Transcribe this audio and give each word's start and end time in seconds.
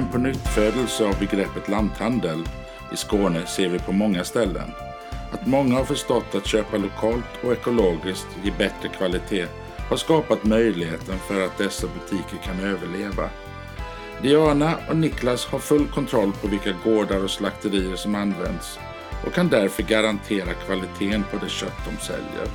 En 0.00 0.08
pånyttfödelse 0.08 1.04
av 1.04 1.18
begreppet 1.18 1.68
lanthandel 1.68 2.48
i 2.92 2.96
Skåne 2.96 3.46
ser 3.46 3.68
vi 3.68 3.78
på 3.78 3.92
många 3.92 4.24
ställen. 4.24 4.70
Att 5.32 5.46
många 5.46 5.74
har 5.74 5.84
förstått 5.84 6.34
att 6.34 6.46
köpa 6.46 6.76
lokalt 6.76 7.44
och 7.44 7.52
ekologiskt 7.52 8.26
ger 8.42 8.54
bättre 8.58 8.88
kvalitet 8.88 9.46
har 9.88 9.96
skapat 9.96 10.44
möjligheten 10.44 11.18
för 11.18 11.44
att 11.44 11.58
dessa 11.58 11.86
butiker 11.86 12.36
kan 12.44 12.60
överleva. 12.60 13.30
Diana 14.22 14.74
och 14.88 14.96
Niklas 14.96 15.46
har 15.46 15.58
full 15.58 15.86
kontroll 15.86 16.32
på 16.32 16.48
vilka 16.48 16.72
gårdar 16.84 17.24
och 17.24 17.30
slakterier 17.30 17.96
som 17.96 18.14
används 18.14 18.78
och 19.26 19.32
kan 19.32 19.48
därför 19.48 19.82
garantera 19.82 20.52
kvaliteten 20.66 21.24
på 21.30 21.44
det 21.44 21.50
kött 21.50 21.90
de 21.90 22.04
säljer. 22.06 22.48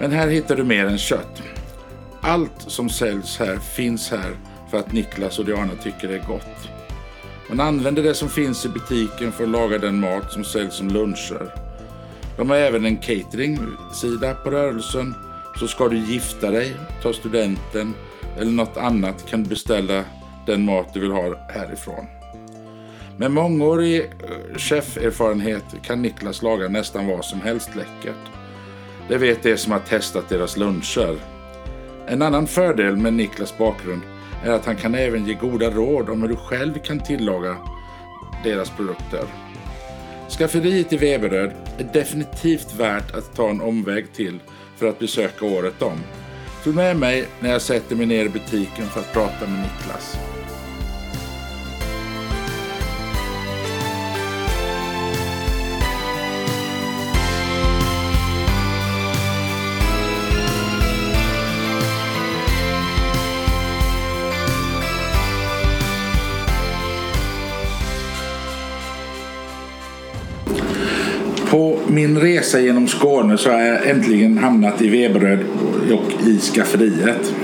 Men 0.00 0.12
här 0.12 0.28
hittar 0.28 0.56
du 0.56 0.64
mer 0.64 0.86
än 0.86 0.98
kött. 0.98 1.42
Allt 2.20 2.60
som 2.66 2.88
säljs 2.88 3.38
här 3.38 3.56
finns 3.56 4.10
här 4.10 4.36
för 4.74 4.80
att 4.80 4.92
Niklas 4.92 5.38
och 5.38 5.44
Diana 5.44 5.72
tycker 5.82 6.08
det 6.08 6.14
är 6.14 6.26
gott. 6.26 6.68
Man 7.48 7.60
använder 7.60 8.02
det 8.02 8.14
som 8.14 8.28
finns 8.28 8.66
i 8.66 8.68
butiken 8.68 9.32
för 9.32 9.44
att 9.44 9.50
laga 9.50 9.78
den 9.78 10.00
mat 10.00 10.32
som 10.32 10.44
säljs 10.44 10.74
som 10.74 10.88
luncher. 10.88 11.54
De 12.36 12.50
har 12.50 12.56
även 12.56 12.84
en 12.84 12.96
catering-sida 12.96 14.34
på 14.34 14.50
rörelsen. 14.50 15.14
Så 15.58 15.68
ska 15.68 15.88
du 15.88 15.98
gifta 15.98 16.50
dig, 16.50 16.76
ta 17.02 17.12
studenten 17.12 17.94
eller 18.38 18.50
något 18.50 18.76
annat 18.76 19.26
kan 19.26 19.42
du 19.42 19.48
beställa 19.48 20.04
den 20.46 20.64
mat 20.64 20.94
du 20.94 21.00
vill 21.00 21.12
ha 21.12 21.36
härifrån. 21.48 22.06
Med 23.16 23.30
mångårig 23.30 24.00
eh, 24.00 24.56
cheferfarenhet 24.56 25.64
kan 25.82 26.02
Niklas 26.02 26.42
laga 26.42 26.68
nästan 26.68 27.06
vad 27.06 27.24
som 27.24 27.40
helst 27.40 27.70
läckert. 27.76 28.24
Det 29.08 29.18
vet 29.18 29.42
de 29.42 29.56
som 29.56 29.72
har 29.72 29.80
testat 29.80 30.28
deras 30.28 30.56
luncher. 30.56 31.16
En 32.06 32.22
annan 32.22 32.46
fördel 32.46 32.96
med 32.96 33.12
Niklas 33.12 33.58
bakgrund 33.58 34.02
är 34.44 34.50
att 34.50 34.66
han 34.66 34.76
kan 34.76 34.94
även 34.94 35.26
ge 35.26 35.34
goda 35.34 35.70
råd 35.70 36.10
om 36.10 36.22
hur 36.22 36.28
du 36.28 36.36
själv 36.36 36.78
kan 36.78 37.00
tillaga 37.00 37.56
deras 38.44 38.70
produkter. 38.70 39.24
Skafferiet 40.38 40.92
i 40.92 40.96
Veberöd 40.96 41.52
är 41.78 41.84
definitivt 41.92 42.74
värt 42.74 43.14
att 43.14 43.34
ta 43.34 43.50
en 43.50 43.60
omväg 43.60 44.12
till 44.12 44.38
för 44.76 44.88
att 44.88 44.98
besöka 44.98 45.46
året 45.46 45.82
om. 45.82 45.98
Följ 46.62 46.76
med 46.76 46.96
mig 46.96 47.28
när 47.40 47.50
jag 47.50 47.62
sätter 47.62 47.96
mig 47.96 48.06
ner 48.06 48.24
i 48.24 48.28
butiken 48.28 48.86
för 48.86 49.00
att 49.00 49.12
prata 49.12 49.46
med 49.46 49.58
Niklas. 49.58 50.33
På 71.54 71.78
min 71.86 72.18
resa 72.18 72.60
genom 72.60 72.88
Skåne 72.88 73.38
så 73.38 73.50
har 73.50 73.60
jag 73.60 73.88
äntligen 73.88 74.38
hamnat 74.38 74.82
i 74.82 74.88
Veberöd 74.88 75.38
och 75.92 76.26
i 76.26 76.38
skafferiet. 76.38 77.34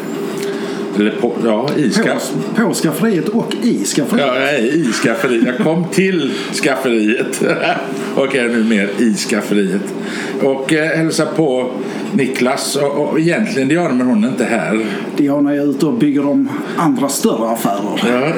Eller 1.01 1.11
på, 1.11 1.33
ja, 1.45 1.69
i 1.77 1.91
skaff... 1.91 2.33
På, 2.57 2.63
på 2.63 2.75
skafferiet 2.75 3.29
och 3.29 3.55
i 3.63 3.85
skafferiet? 3.85 4.27
Ja, 4.27 4.35
är 4.35 4.59
i 4.59 4.85
skafferiet. 4.85 5.45
Jag 5.47 5.59
kom 5.59 5.85
till 5.93 6.33
skafferiet 6.63 7.43
och 8.15 8.35
är 8.35 8.49
nu 8.49 8.65
mer 8.65 8.91
i 8.99 9.15
skafferiet. 9.15 9.95
Och 10.43 10.73
eh, 10.73 10.97
hälsar 10.99 11.27
på 11.27 11.71
Niklas 12.13 12.77
och, 12.77 12.99
och 12.99 13.21
egentligen 13.21 13.69
Diana, 13.69 13.95
men 13.95 14.07
hon 14.07 14.25
är 14.25 14.29
inte 14.29 14.45
här. 14.45 14.87
Diana 15.17 15.55
är 15.55 15.71
ute 15.71 15.87
och 15.87 15.95
bygger 15.95 16.27
om 16.27 16.49
andra 16.77 17.09
större 17.09 17.51
affärer. 17.51 18.01
Ja. 18.07 18.33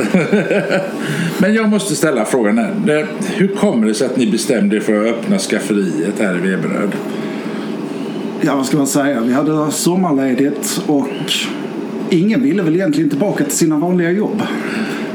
men 1.39 1.55
jag 1.55 1.69
måste 1.69 1.95
ställa 1.95 2.25
frågan 2.25 2.59
här. 2.59 3.07
Hur 3.35 3.49
kommer 3.49 3.87
det 3.87 3.95
sig 3.95 4.07
att 4.07 4.17
ni 4.17 4.27
bestämde 4.27 4.77
er 4.77 4.81
för 4.81 5.07
att 5.07 5.15
öppna 5.15 5.39
skafferiet 5.39 6.19
här 6.19 6.37
i 6.37 6.41
Veberöd? 6.41 6.93
Ja, 8.41 8.57
vad 8.57 8.67
ska 8.67 8.77
man 8.77 8.87
säga? 8.87 9.21
Vi 9.21 9.33
hade 9.33 9.71
sommarledigt 9.71 10.83
och 10.87 11.09
ingen 12.13 12.43
ville 12.43 12.63
väl 12.63 12.75
egentligen 12.75 13.11
tillbaka 13.11 13.45
till 13.45 13.57
sina 13.57 13.79
vanliga 13.79 14.11
jobb. 14.11 14.43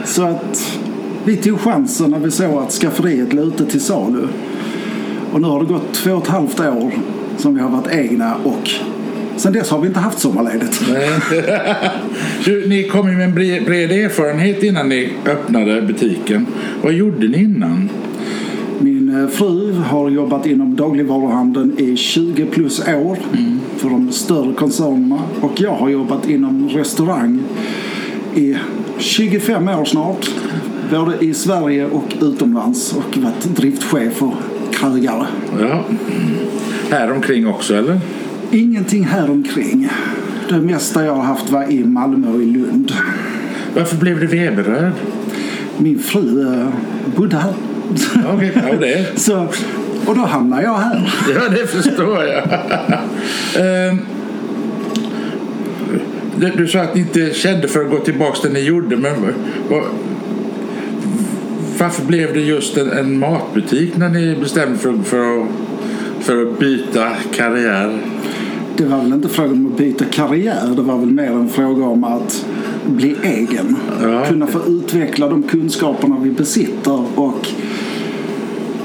Så 0.06 0.24
att 0.24 0.80
vi 1.26 1.36
tog 1.36 1.60
chansen 1.60 2.12
när 2.12 2.20
vi 2.20 2.32
såg 2.32 2.64
att 2.64 2.72
skafferiet 2.72 3.34
låg 3.34 3.48
ute 3.48 3.66
till 3.66 3.82
salu. 3.82 4.28
Och 5.32 5.42
nu 5.42 5.48
har 5.48 5.60
det 5.60 5.66
gått 5.66 5.94
två 5.94 6.12
och 6.12 6.24
ett 6.24 6.30
halvt 6.30 6.60
år 6.60 6.92
som 7.38 7.56
vi 7.56 7.62
har 7.62 7.70
varit 7.70 7.92
egna 7.92 8.36
och 8.44 8.70
sen 9.38 9.54
dess 9.54 9.70
har 9.70 9.82
vi 9.82 9.88
inte 9.88 10.00
haft 10.00 10.20
sommarledigt. 10.20 10.82
du, 12.46 12.68
ni 12.68 12.84
kom 12.84 13.10
ju 13.10 13.18
med 13.18 13.26
en 13.26 13.34
bred 13.66 13.92
erfarenhet 13.92 14.64
innan 14.64 14.90
ni 14.90 15.14
öppnade 15.26 15.82
butiken. 15.82 16.46
Vad 16.82 16.94
gjorde 16.94 17.28
ni 17.28 17.38
innan? 17.38 17.90
Min 19.08 19.24
eh, 19.24 19.28
fru 19.28 19.74
har 19.74 20.10
jobbat 20.10 20.46
inom 20.46 20.76
dagligvaruhandeln 20.76 21.80
i 21.80 21.96
20 21.96 22.46
plus 22.46 22.80
år 22.80 23.18
mm. 23.34 23.60
för 23.78 23.90
de 23.90 24.12
större 24.12 24.54
koncernerna 24.54 25.22
och 25.42 25.62
jag 25.62 25.72
har 25.72 25.90
jobbat 25.90 26.30
inom 26.30 26.70
restaurang 26.70 27.40
i 28.36 28.56
25 28.98 29.68
år 29.68 29.86
snart. 29.86 30.30
Både 30.92 31.26
i 31.26 31.34
Sverige 31.34 31.86
och 31.86 32.18
utomlands 32.22 32.94
och 32.94 33.18
varit 33.18 33.44
driftchef 33.56 34.22
och 34.22 34.34
krögare. 34.72 35.28
Ja. 35.62 35.84
Här 36.92 37.12
omkring 37.12 37.48
också 37.48 37.76
eller? 37.76 38.00
Ingenting 38.52 39.04
här 39.04 39.30
omkring. 39.30 39.90
Det 40.50 40.62
mesta 40.62 41.06
jag 41.06 41.16
har 41.16 41.24
haft 41.24 41.52
var 41.52 41.72
i 41.72 41.84
Malmö 41.84 42.34
och 42.34 42.42
i 42.42 42.46
Lund. 42.46 42.92
Varför 43.76 43.98
blev 43.98 44.20
det 44.20 44.26
Veberöd? 44.26 44.92
Min 45.78 46.00
fru 46.00 46.40
uh, 46.40 46.68
bodde 47.16 47.38
här. 47.38 47.54
Okej, 48.34 48.52
okay, 48.52 48.64
ja, 48.72 48.78
det. 48.80 49.20
Så, 49.20 49.48
och 50.06 50.16
då 50.16 50.22
hamnade 50.22 50.64
jag 50.64 50.78
här. 50.78 51.14
Ja, 51.36 51.50
det 51.50 51.68
förstår 51.68 52.24
jag. 52.24 52.44
uh, 53.94 54.00
du 56.58 56.68
sa 56.68 56.80
att 56.82 56.96
ni 56.96 57.02
inte 57.02 57.34
kände 57.34 57.68
för 57.68 57.86
att 57.86 57.92
gå 57.92 58.00
tillbaka 58.00 58.40
till 58.40 58.54
det 58.54 58.60
ni 58.60 58.66
gjorde, 58.66 58.98
men 58.98 59.14
vad, 59.70 59.84
varför 61.80 62.06
blev 62.06 62.34
det 62.34 62.40
just 62.40 62.78
en, 62.78 62.92
en 62.92 63.20
matbutik 63.20 63.98
när 63.98 64.10
ni 64.10 64.36
bestämde 64.36 64.78
för, 64.78 64.98
för, 65.04 65.42
att, 65.42 65.48
för 66.20 66.42
att 66.42 66.60
byta 66.60 67.10
karriär? 67.36 67.98
Det 68.78 68.86
var 68.86 68.98
väl 68.98 69.14
inte 69.14 69.30
frågan 69.30 69.52
om 69.52 69.72
att 69.72 69.78
byta 69.78 70.06
karriär. 70.06 70.74
Det 70.76 70.82
var 70.82 70.98
väl 70.98 71.12
mer 71.12 71.32
en 71.32 71.50
fråga 71.50 71.86
om 71.86 72.04
att 72.04 72.46
bli 72.86 73.16
egen. 73.24 73.76
Ja. 74.04 74.26
Kunna 74.26 74.48
få 74.48 74.60
utveckla 74.68 75.30
de 75.30 75.44
kunskaperna 75.44 76.18
vi 76.24 76.32
besitter 76.32 77.20
och 77.20 77.48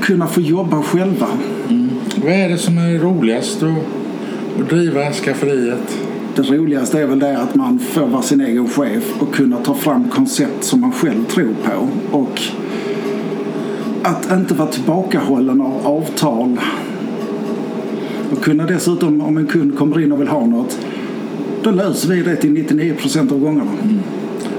kunna 0.02 0.26
få 0.26 0.40
jobba 0.40 0.82
själva. 0.82 1.28
Mm. 1.68 1.88
Vad 2.24 2.32
är 2.32 2.48
det 2.48 2.58
som 2.58 2.78
är 2.78 2.98
roligast 2.98 3.62
att, 3.62 3.78
att 4.60 4.70
driva 4.70 5.12
skafferiet? 5.12 5.98
Det 6.36 6.42
roligaste 6.42 7.00
är 7.00 7.06
väl 7.06 7.18
det 7.18 7.38
att 7.38 7.54
man 7.54 7.78
får 7.78 8.06
vara 8.06 8.22
sin 8.22 8.40
egen 8.40 8.68
chef 8.68 9.04
och 9.18 9.34
kunna 9.34 9.56
ta 9.56 9.74
fram 9.74 10.08
koncept 10.08 10.64
som 10.64 10.80
man 10.80 10.92
själv 10.92 11.24
tror 11.24 11.54
på. 11.64 11.88
Och 12.18 12.40
att 14.02 14.32
inte 14.32 14.54
vara 14.54 14.68
tillbakahållen 14.68 15.60
av 15.60 15.86
avtal. 15.86 16.60
Och 18.32 18.44
kunna 18.44 18.66
dessutom, 18.66 19.20
om 19.20 19.36
en 19.36 19.46
kund 19.46 19.78
kommer 19.78 20.00
in 20.00 20.12
och 20.12 20.20
vill 20.20 20.28
ha 20.28 20.46
något, 20.46 20.78
då 21.62 21.70
löser 21.70 22.08
vi 22.08 22.22
det 22.22 22.36
till 22.36 22.52
99 22.52 22.94
procent 22.94 23.32
av 23.32 23.40
gångerna. 23.40 23.70
Mm. 23.82 23.98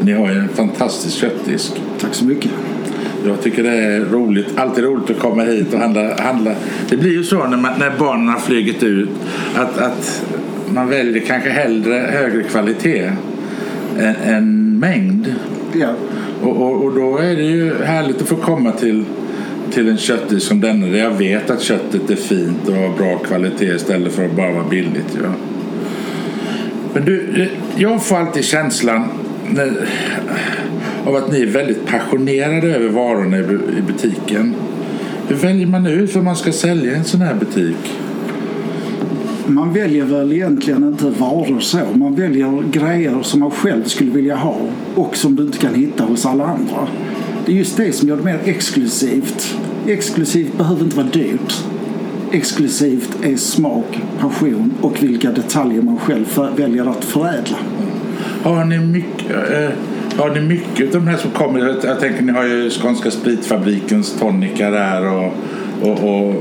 Ni 0.02 0.12
har 0.12 0.32
ju 0.32 0.40
en 0.40 0.50
fantastisk 0.50 1.18
köttdisk. 1.18 1.82
Tack 2.00 2.14
så 2.14 2.26
mycket. 2.26 2.52
Jag 3.26 3.42
tycker 3.42 3.64
det 3.64 3.70
är 3.70 4.00
roligt, 4.00 4.48
alltid 4.56 4.84
roligt 4.84 5.10
att 5.10 5.20
komma 5.20 5.44
hit 5.44 5.74
och 5.74 5.80
handla. 5.80 6.16
handla. 6.20 6.52
Det 6.90 6.98
blir 6.98 7.12
ju 7.12 7.24
så 7.24 7.48
när, 7.48 7.58
man, 7.58 7.72
när 7.80 7.92
barnen 8.00 8.28
har 8.28 8.40
flugit 8.40 8.84
ut 8.84 9.10
att, 9.56 9.78
att 9.78 10.26
man 10.70 10.90
väljer 10.90 11.26
kanske 11.26 11.50
hellre 11.50 11.94
högre 11.94 12.44
kvalitet 12.44 13.12
än, 14.00 14.16
än 14.24 14.80
mängd. 14.80 15.36
Ja. 15.74 15.90
Och, 16.42 16.62
och, 16.62 16.84
och, 16.84 16.96
då 16.96 17.18
är 17.18 17.36
det 17.36 17.44
ju 17.44 17.84
härligt 17.84 18.22
att 18.22 18.28
få 18.28 18.36
komma 18.36 18.72
till 18.72 19.06
till 19.72 19.90
en 19.90 19.98
köttdisk 19.98 20.48
som 20.48 20.62
denna 20.62 20.88
där 20.88 20.98
jag 20.98 21.12
vet 21.12 21.50
att 21.50 21.62
köttet 21.62 22.10
är 22.10 22.16
fint 22.16 22.68
och 22.68 22.76
har 22.76 22.98
bra 22.98 23.18
kvalitet 23.18 23.76
istället 23.76 24.14
för 24.14 24.26
att 24.26 24.36
bara 24.36 24.52
vara 24.52 24.68
billigt. 24.70 25.18
Ja. 25.24 25.30
Men 26.94 27.06
du, 27.06 27.48
jag 27.76 28.06
får 28.06 28.18
alltid 28.18 28.44
känslan 28.44 29.04
när, 29.54 29.68
eh, 29.68 31.08
av 31.08 31.16
att 31.16 31.32
ni 31.32 31.42
är 31.42 31.48
väldigt 31.48 31.86
passionerade 31.86 32.76
över 32.76 32.90
varorna 32.90 33.38
i 33.78 33.82
butiken. 33.88 34.56
Hur 35.28 35.36
väljer 35.36 35.68
man 35.68 35.88
ut 35.88 36.16
vad 36.16 36.24
man 36.24 36.36
ska 36.36 36.52
sälja 36.52 36.92
i 36.92 36.96
en 36.96 37.04
sån 37.04 37.22
här 37.22 37.36
butik? 37.36 37.98
Man 39.48 39.74
väljer 39.74 40.06
väl 40.06 40.34
egentligen 40.34 40.84
inte 40.84 41.10
varor 41.10 41.60
så. 41.60 41.80
Man 41.94 42.16
väljer 42.16 42.64
grejer 42.72 43.22
som 43.22 43.40
man 43.40 43.52
själv 43.52 43.84
skulle 43.84 44.12
vilja 44.12 44.36
ha 44.36 44.58
och 44.96 45.16
som 45.16 45.36
du 45.36 45.44
inte 45.44 45.58
kan 45.58 45.76
hitta 45.76 46.04
hos 46.04 46.26
alla 46.26 46.46
andra. 46.46 46.88
Det 47.46 47.52
är 47.52 47.56
just 47.56 47.78
det 47.78 47.92
som 47.92 48.10
gör 48.10 48.18
det 48.18 48.24
mer 48.24 48.40
exklusivt. 48.46 49.58
Exklusivt 49.88 50.58
behöver 50.58 50.84
inte 50.84 50.98
vara 50.98 51.08
dyrt. 51.08 51.64
Exklusivt 52.32 53.18
är 53.24 53.36
smak, 53.36 54.02
passion 54.20 54.74
och 54.82 55.04
vilka 55.04 55.32
detaljer 55.32 55.82
man 55.82 55.98
själv 55.98 56.26
väljer 56.56 56.86
att 56.86 57.06
förädla. 57.06 57.58
Har 58.44 58.66
ni 58.66 58.80
mycket, 58.80 59.32
äh, 59.32 59.70
Har 60.18 60.30
ni 60.30 60.42
mycket 60.42 60.96
av 60.96 61.02
de 61.02 61.08
här 61.08 61.18
som 61.18 61.32
kommer? 61.32 61.60
Jag, 61.60 61.76
jag 61.84 62.00
tänker 62.00 62.24
ni 62.24 62.32
har 62.32 62.44
ju 62.44 62.70
Skånska 62.70 63.12
spritfabrikens 63.12 64.20
tonika 64.20 64.70
där 64.70 65.14
och, 65.14 65.34
och, 65.82 65.92
och 65.92 66.34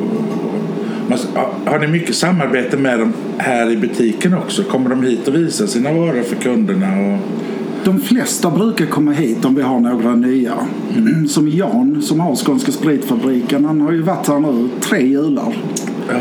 har 1.65 1.79
ni 1.79 1.87
mycket 1.87 2.15
samarbete 2.15 2.77
med 2.77 2.99
dem 2.99 3.13
här 3.39 3.71
i 3.71 3.77
butiken 3.77 4.35
också? 4.35 4.63
Kommer 4.63 4.91
de 4.91 5.03
hit 5.03 5.29
och 5.29 5.35
visar 5.35 5.67
sina 5.67 5.93
varor 5.93 6.23
för 6.23 6.37
kunderna? 6.37 6.87
Och... 6.87 7.19
De 7.85 8.01
flesta 8.01 8.51
brukar 8.51 8.87
komma 8.87 9.13
hit 9.13 9.45
om 9.45 9.55
vi 9.55 9.63
har 9.63 9.81
några 9.81 10.15
nya. 10.15 10.55
Mm. 10.97 11.29
Som 11.29 11.49
Jan 11.49 12.03
som 12.03 12.21
har 12.21 12.37
Skånska 12.37 12.73
Spritfabriken. 12.73 13.65
Han 13.65 13.81
har 13.81 13.93
ju 13.93 14.03
varit 14.03 14.29
här 14.29 14.41
nu 14.41 14.69
tre 14.81 15.07
jular. 15.07 15.57
Ja. 16.09 16.15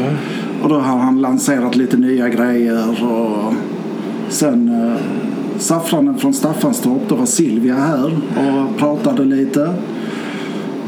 Och 0.64 0.70
då 0.70 0.76
har 0.76 0.98
han 0.98 1.22
lanserat 1.22 1.76
lite 1.76 1.98
nya 1.98 2.30
grejer. 2.30 3.04
Och 3.04 3.54
sen 4.30 4.70
eh, 4.70 5.02
saffranen 5.62 6.18
från 6.18 6.34
Staffanstorp. 6.34 7.02
Då 7.10 7.16
var 7.16 7.26
Silvia 7.26 7.76
här 7.76 8.20
och 8.38 8.78
pratade 8.78 9.26
lite. 9.26 9.74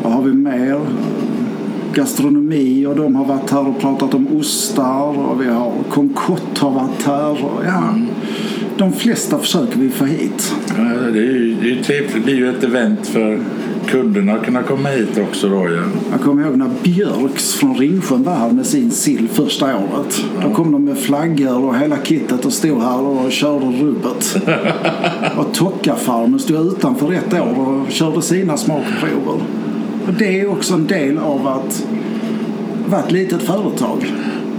Vad 0.04 0.14
har 0.14 0.22
vi 0.22 0.34
mer? 0.34 0.80
gastronomi 1.94 2.86
och 2.86 2.96
de 2.96 3.16
har 3.16 3.26
varit 3.26 3.52
här 3.52 3.68
och 3.68 3.80
pratat 3.80 4.14
om 4.14 4.28
ostar 4.38 5.20
och 5.20 5.42
vi 5.42 5.48
har 5.48 5.74
Concote 5.90 6.62
har 6.62 6.72
varit 6.72 7.04
här. 7.06 7.32
Och, 7.32 7.66
ja, 7.66 7.90
mm. 7.90 8.08
De 8.78 8.92
flesta 8.92 9.40
försöker 9.40 9.80
vi 9.80 9.90
få 9.90 10.06
hit. 10.06 10.56
Ja, 10.78 10.84
det 11.14 11.20
är 11.20 11.24
ju 11.24 11.56
det 11.62 11.72
är 11.72 11.84
trevligt. 11.84 12.14
Det 12.14 12.20
blir 12.20 12.36
ju 12.36 12.50
ett 12.50 12.64
event 12.64 13.08
för 13.08 13.40
kunderna 13.94 14.40
kunna 14.40 14.64
komma 14.64 14.90
hit 14.90 15.18
också. 15.30 15.50
Då, 15.50 15.56
ja. 15.56 15.84
Jag 16.12 16.22
kommer 16.22 16.46
ihåg 16.46 16.58
när 16.58 16.70
Björks 16.84 17.54
från 17.54 17.76
Ringsjön 17.76 18.24
var 18.24 18.36
här 18.36 18.52
med 18.52 18.66
sin 18.66 18.92
sill 18.92 19.28
första 19.30 19.66
året. 19.66 20.24
Ja. 20.36 20.48
Då 20.48 20.54
kom 20.54 20.72
de 20.72 20.86
med 20.86 20.98
flaggor 20.98 21.66
och 21.66 21.78
hela 21.78 21.98
kittet 22.04 22.46
och 22.46 22.54
stod 22.54 22.82
här 22.82 23.02
och 23.02 23.32
körde 23.32 23.66
rubbet. 23.66 24.38
och 25.38 25.54
Tokkafarmen 25.54 26.40
stod 26.40 26.68
utanför 26.68 27.14
ett 27.14 27.34
år 27.34 27.60
och 27.60 27.92
körde 27.92 28.22
sina 28.22 28.58
smakprover. 28.58 29.42
Och 30.08 30.14
det 30.20 30.42
är 30.42 30.50
också 30.50 30.74
en 30.74 30.88
del 30.88 31.18
av 31.18 31.48
att 31.48 31.88
vara 32.90 33.04
ett 33.04 33.12
litet 33.12 33.42
företag. 33.42 34.14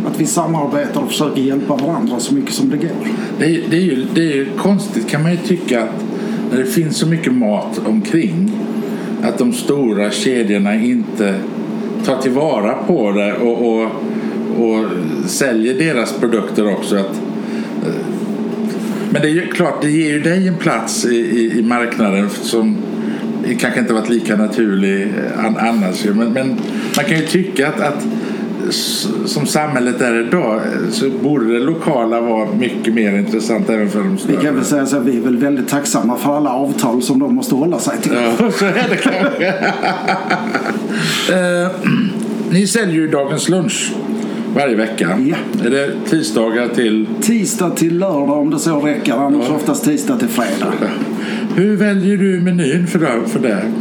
Att 0.06 0.20
vi 0.20 0.26
samarbetar 0.26 1.00
och 1.00 1.08
försöker 1.08 1.42
hjälpa 1.42 1.76
varandra 1.76 2.20
så 2.20 2.34
mycket 2.34 2.54
som 2.54 2.70
det 2.70 2.76
går. 2.76 3.08
Det 3.38 3.44
är, 3.44 3.62
det 3.70 3.76
är, 3.76 3.80
ju, 3.80 4.06
det 4.14 4.20
är 4.20 4.34
ju 4.34 4.46
konstigt 4.56 5.08
kan 5.08 5.22
man 5.22 5.30
ju 5.30 5.38
tycka 5.38 5.82
att 5.82 6.04
när 6.50 6.58
det 6.58 6.66
finns 6.66 6.96
så 6.96 7.06
mycket 7.06 7.32
mat 7.32 7.80
omkring 7.86 8.52
att 9.24 9.38
de 9.38 9.52
stora 9.52 10.10
kedjorna 10.10 10.74
inte 10.74 11.34
tar 12.04 12.22
tillvara 12.22 12.74
på 12.86 13.12
det 13.12 13.34
och, 13.34 13.68
och, 13.68 13.90
och 14.58 14.84
säljer 15.26 15.74
deras 15.74 16.12
produkter 16.12 16.72
också. 16.72 16.96
Att, 16.96 17.20
eh, 17.86 17.94
men 19.10 19.22
det 19.22 19.28
är 19.28 19.32
ju 19.32 19.46
klart, 19.46 19.82
det 19.82 19.90
ger 19.90 20.12
ju 20.12 20.20
dig 20.20 20.48
en 20.48 20.56
plats 20.56 21.04
i, 21.04 21.16
i, 21.16 21.58
i 21.58 21.62
marknaden 21.62 22.30
som 22.30 22.76
kanske 23.58 23.80
inte 23.80 23.92
varit 23.92 24.08
lika 24.08 24.36
naturlig 24.36 25.02
eh, 25.02 25.68
annars. 25.68 26.04
Men, 26.04 26.32
men 26.32 26.48
man 26.96 27.04
kan 27.04 27.18
ju 27.18 27.26
tycka 27.26 27.68
att, 27.68 27.80
att 27.80 28.06
som 29.24 29.46
samhället 29.46 30.00
är 30.00 30.26
idag 30.26 30.60
så 30.90 31.10
borde 31.10 31.52
det 31.52 31.64
lokala 31.64 32.20
vara 32.20 32.48
mycket 32.58 32.94
mer 32.94 33.18
intressant 33.18 33.70
även 33.70 33.90
för 33.90 33.98
de 33.98 34.18
större. 34.18 34.36
Vi 34.36 34.42
kan 34.42 34.54
väl 34.54 34.64
säga 34.64 34.86
så 34.86 34.96
att 34.96 35.04
vi 35.04 35.16
är 35.16 35.20
väl 35.20 35.36
väldigt 35.36 35.68
tacksamma 35.68 36.16
för 36.16 36.36
alla 36.36 36.50
avtal 36.50 37.02
som 37.02 37.18
de 37.18 37.34
måste 37.34 37.54
hålla 37.54 37.78
sig 37.78 37.98
till. 38.02 38.12
Ja, 38.12 38.50
så 38.58 38.64
är 38.64 38.88
det 38.90 38.96
kanske. 38.96 39.54
uh, 41.32 41.70
ni 42.50 42.66
säljer 42.66 42.94
ju 42.94 43.08
Dagens 43.08 43.48
Lunch 43.48 43.92
varje 44.54 44.76
vecka. 44.76 45.18
Ja. 45.24 45.36
Är 45.66 45.70
det 45.70 45.94
tisdagar 46.08 46.68
till? 46.68 47.06
Tisdag 47.20 47.70
till 47.70 47.98
lördag 47.98 48.38
om 48.38 48.50
det 48.50 48.58
så 48.58 48.80
räcker. 48.80 49.12
Annars 49.12 49.46
ja. 49.48 49.54
oftast 49.54 49.84
tisdag 49.84 50.16
till 50.18 50.28
fredag. 50.28 50.72
Hur 51.56 51.76
väljer 51.76 52.16
du 52.16 52.40
menyn 52.40 52.86
för 52.86 52.98
det? 52.98 53.28
För 53.28 53.38
det? 53.38 53.72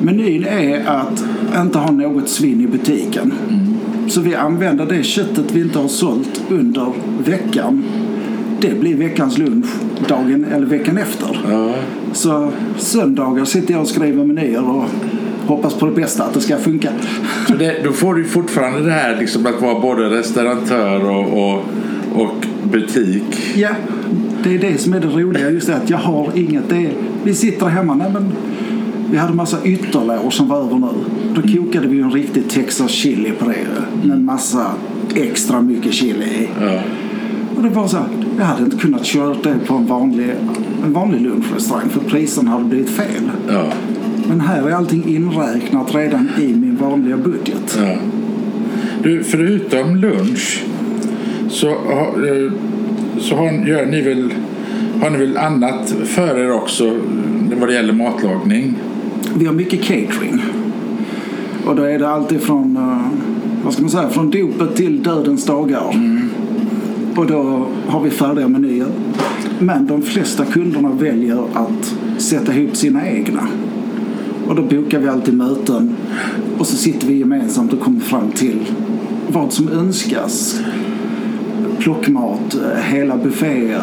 Menyn 0.00 0.44
är 0.44 0.86
att 0.86 1.24
inte 1.56 1.78
ha 1.78 1.90
något 1.90 2.28
svinn 2.28 2.60
i 2.60 2.66
butiken. 2.66 3.32
Mm. 3.48 3.67
Så 4.08 4.20
vi 4.20 4.34
använder 4.34 4.86
det 4.86 5.02
köttet 5.02 5.44
vi 5.52 5.60
inte 5.60 5.78
har 5.78 5.88
sålt 5.88 6.42
under 6.50 6.92
veckan. 7.24 7.84
Det 8.60 8.80
blir 8.80 8.96
veckans 8.96 9.38
lunch 9.38 9.66
dagen 10.08 10.46
eller 10.52 10.66
veckan 10.66 10.98
efter. 10.98 11.40
Ja. 11.50 11.74
Så 12.12 12.50
söndagar 12.76 13.44
sitter 13.44 13.72
jag 13.72 13.80
och 13.80 13.88
skriver 13.88 14.24
menyer 14.24 14.70
och 14.70 14.84
hoppas 15.46 15.74
på 15.74 15.86
det 15.86 15.92
bästa, 15.92 16.24
att 16.24 16.34
det 16.34 16.40
ska 16.40 16.56
funka. 16.56 16.88
Så 17.48 17.54
det, 17.54 17.80
då 17.84 17.92
får 17.92 18.14
du 18.14 18.24
fortfarande 18.24 18.80
det 18.80 18.92
här 18.92 19.16
liksom 19.16 19.46
att 19.46 19.62
vara 19.62 19.80
både 19.80 20.02
restauratör 20.10 21.10
och, 21.10 21.52
och, 21.52 21.64
och 22.14 22.46
butik? 22.72 23.56
Ja, 23.56 23.70
det 24.44 24.54
är 24.54 24.58
det 24.58 24.78
som 24.78 24.92
är 24.92 25.00
det 25.00 25.06
roliga. 25.06 25.50
Just 25.50 25.66
det 25.66 25.76
att 25.76 25.90
jag 25.90 25.98
har 25.98 26.30
inget. 26.34 26.68
Det 26.68 26.76
är, 26.76 26.92
vi 27.24 27.34
sitter 27.34 27.66
hemma. 27.66 27.94
Nej, 27.94 28.10
men 28.12 28.32
vi 29.10 29.16
hade 29.16 29.34
massa 29.34 29.64
ytterlår 29.64 30.30
som 30.30 30.48
var 30.48 30.58
över 30.58 30.78
nu. 30.78 30.88
Då 31.34 31.42
kokade 31.42 31.88
vi 31.88 32.00
en 32.00 32.10
riktig 32.10 32.48
Texas 32.50 32.90
chili 32.90 33.30
på 33.30 33.44
det. 33.44 34.06
Med 34.06 34.16
en 34.16 34.24
massa 34.24 34.66
extra 35.14 35.60
mycket 35.60 35.92
chili 35.92 36.24
i. 36.24 36.48
Ja. 36.60 36.80
Och 37.56 37.62
det 37.62 37.68
var 37.68 37.88
så 37.88 37.98
jag 38.38 38.44
hade 38.44 38.64
inte 38.64 38.76
kunnat 38.76 39.04
köra 39.04 39.34
det 39.42 39.58
på 39.66 39.74
en 39.74 39.86
vanlig, 39.86 40.30
en 40.84 40.92
vanlig 40.92 41.20
lunchrestaurang 41.20 41.88
för 41.88 42.00
priserna 42.00 42.50
hade 42.50 42.64
blivit 42.64 42.90
fel. 42.90 43.30
Ja. 43.48 43.72
Men 44.28 44.40
här 44.40 44.68
är 44.68 44.72
allting 44.72 45.08
inräknat 45.08 45.94
redan 45.94 46.28
i 46.40 46.46
min 46.46 46.76
vanliga 46.76 47.16
budget. 47.16 47.78
Ja. 47.78 47.96
Du, 49.02 49.24
förutom 49.24 49.96
lunch 49.96 50.64
så, 51.48 51.68
eh, 51.68 52.52
så 53.20 53.36
har, 53.36 53.66
gör 53.66 53.86
ni 53.86 54.02
väl, 54.02 54.34
har 55.00 55.10
ni 55.10 55.18
väl 55.18 55.36
annat 55.36 55.94
för 56.04 56.38
er 56.38 56.52
också 56.52 56.96
vad 57.56 57.68
det 57.68 57.74
gäller 57.74 57.92
matlagning? 57.92 58.74
Vi 59.36 59.46
har 59.46 59.52
mycket 59.52 59.82
catering. 59.82 60.42
Och 61.66 61.76
då 61.76 61.82
är 61.82 61.98
det 61.98 62.08
alltid 62.08 62.40
från, 62.40 62.76
uh, 62.76 62.82
eh, 62.82 63.08
vad 63.64 63.72
ska 63.72 63.82
man 63.82 63.90
säga, 63.90 64.08
från 64.08 64.30
dopet 64.30 64.76
till 64.76 65.02
dödens 65.02 65.46
dagar. 65.46 65.90
Mm. 65.94 66.28
Och 67.16 67.26
då 67.26 67.66
har 67.86 68.00
vi 68.00 68.10
färdiga 68.10 68.48
menyer. 68.48 68.86
Men 69.58 69.86
de 69.86 70.02
flesta 70.02 70.44
kunderna 70.44 70.88
väljer 70.88 71.38
att 71.54 71.94
sätta 72.18 72.54
ihop 72.54 72.76
sina 72.76 73.08
egna. 73.08 73.48
Och 74.48 74.54
då 74.54 74.62
bokar 74.62 74.98
vi 74.98 75.08
alltid 75.08 75.34
möten 75.34 75.96
och 76.58 76.66
så 76.66 76.76
sitter 76.76 77.06
vi 77.06 77.18
gemensamt 77.18 77.72
och 77.72 77.80
kommer 77.80 78.00
fram 78.00 78.30
till 78.30 78.60
vad 79.28 79.52
som 79.52 79.68
önskas. 79.68 80.60
Plockmat, 81.78 82.54
eh, 82.54 82.82
hela 82.82 83.16
bufféer, 83.16 83.82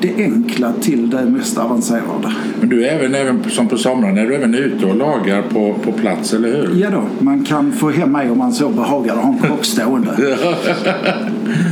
det 0.00 0.14
enkla 0.24 0.72
till 0.80 1.10
det 1.10 1.24
mest 1.24 1.58
avancerade. 1.58 2.32
Men 2.60 2.68
du 2.68 2.86
är 2.86 2.98
även, 2.98 3.14
även 3.14 3.50
som 3.50 3.68
på 3.68 3.78
somrarna, 3.78 4.20
är 4.20 4.26
du 4.26 4.34
även 4.34 4.54
ute 4.54 4.86
och 4.86 4.96
lagar 4.96 5.42
på, 5.42 5.74
på 5.84 5.92
plats, 5.92 6.34
eller 6.34 6.48
hur? 6.48 6.80
Ja 6.80 6.90
då, 6.90 7.02
man 7.18 7.44
kan 7.44 7.72
få 7.72 7.90
hem 7.90 8.12
mig 8.12 8.30
om 8.30 8.38
man 8.38 8.52
så 8.52 8.68
behagar 8.68 9.14
och 9.14 9.22
ha 9.22 9.32
en 9.32 9.50
kock 9.50 9.64
stående. 9.64 10.16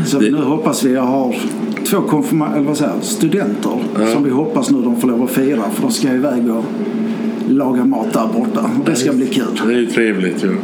så 0.07 0.19
det... 0.19 0.31
nu 0.31 0.43
hoppas 0.43 0.85
vi 0.85 0.97
att 0.97 1.09
har 1.09 1.37
två 1.85 1.97
konfirma- 1.97 2.55
eller 2.55 2.65
vad 2.65 2.77
säger, 2.77 2.93
studenter 3.01 3.79
ja. 3.99 4.07
som 4.07 4.25
vi 4.25 4.31
hoppas 4.31 4.71
nu 4.71 4.83
de 4.83 5.01
får 5.01 5.09
lov 5.09 5.23
att 5.23 5.31
fira 5.31 5.63
för 5.71 5.83
då 5.83 5.91
ska 5.91 6.09
jag 6.09 6.17
iväg 6.17 6.51
och 6.51 6.65
laga 7.49 7.85
mat 7.85 8.13
där 8.13 8.27
borta. 8.35 8.71
Och 8.79 8.85
det 8.91 8.97
ska 8.97 9.13
bli 9.13 9.27
kul. 9.27 9.45
Det 9.67 9.75
är 9.75 9.79
ju 9.79 9.87
trevligt 9.87 10.45
ju. 10.45 10.57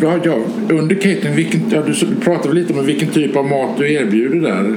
Ja, 0.00 0.18
ja, 0.22 0.38
under 0.70 0.94
catering, 0.94 1.36
vilken, 1.36 1.60
ja, 1.70 1.82
du 1.86 2.14
pratade 2.20 2.54
lite 2.54 2.72
om 2.72 2.86
vilken 2.86 3.08
typ 3.08 3.36
av 3.36 3.44
mat 3.44 3.70
du 3.78 3.92
erbjuder 3.92 4.40
där. 4.40 4.76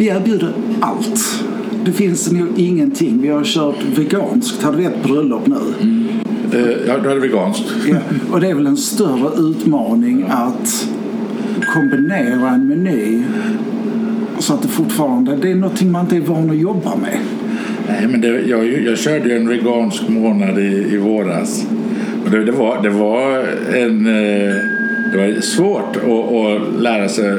Vi 0.00 0.08
erbjuder 0.08 0.52
allt. 0.80 1.44
Det 1.84 1.92
finns 1.92 2.32
nog 2.32 2.48
ingenting. 2.56 3.22
Vi 3.22 3.28
har 3.28 3.44
kört 3.44 3.82
veganskt. 3.96 4.62
Hade 4.62 4.76
vi 4.76 4.84
ett 4.84 5.02
bröllop 5.02 5.46
nu. 5.46 5.56
Mm. 5.80 6.08
Uh, 6.54 6.70
ja, 6.86 6.98
du 7.02 7.08
hade 7.08 7.20
veganskt. 7.20 7.64
ja, 7.88 7.96
och 8.32 8.40
det 8.40 8.48
är 8.48 8.54
väl 8.54 8.66
en 8.66 8.76
större 8.76 9.50
utmaning 9.50 10.24
att 10.28 10.88
kombinera 11.74 12.48
en 12.50 12.68
meny 12.68 13.22
så 14.38 14.54
att 14.54 14.62
det 14.62 14.68
fortfarande 14.68 15.36
det 15.36 15.50
är 15.50 15.54
någonting 15.54 15.92
man 15.92 16.00
inte 16.00 16.16
är 16.16 16.20
van 16.20 16.50
att 16.50 16.56
jobba 16.56 16.96
med. 16.96 17.18
Nej, 17.88 18.08
men 18.08 18.20
det, 18.20 18.40
jag, 18.40 18.82
jag 18.82 18.98
körde 18.98 19.36
en 19.36 19.48
vegansk 19.48 20.08
månad 20.08 20.58
i, 20.58 20.86
i 20.92 20.96
våras. 20.96 21.66
Och 22.24 22.30
det, 22.30 22.44
det, 22.44 22.52
var, 22.52 22.82
det 22.82 22.90
var 22.90 23.38
en... 23.74 24.06
Eh, 24.06 24.54
det 25.12 25.18
var 25.18 25.40
svårt 25.40 25.96
att, 25.96 26.34
att 26.34 26.82
lära 26.82 27.08
sig 27.08 27.38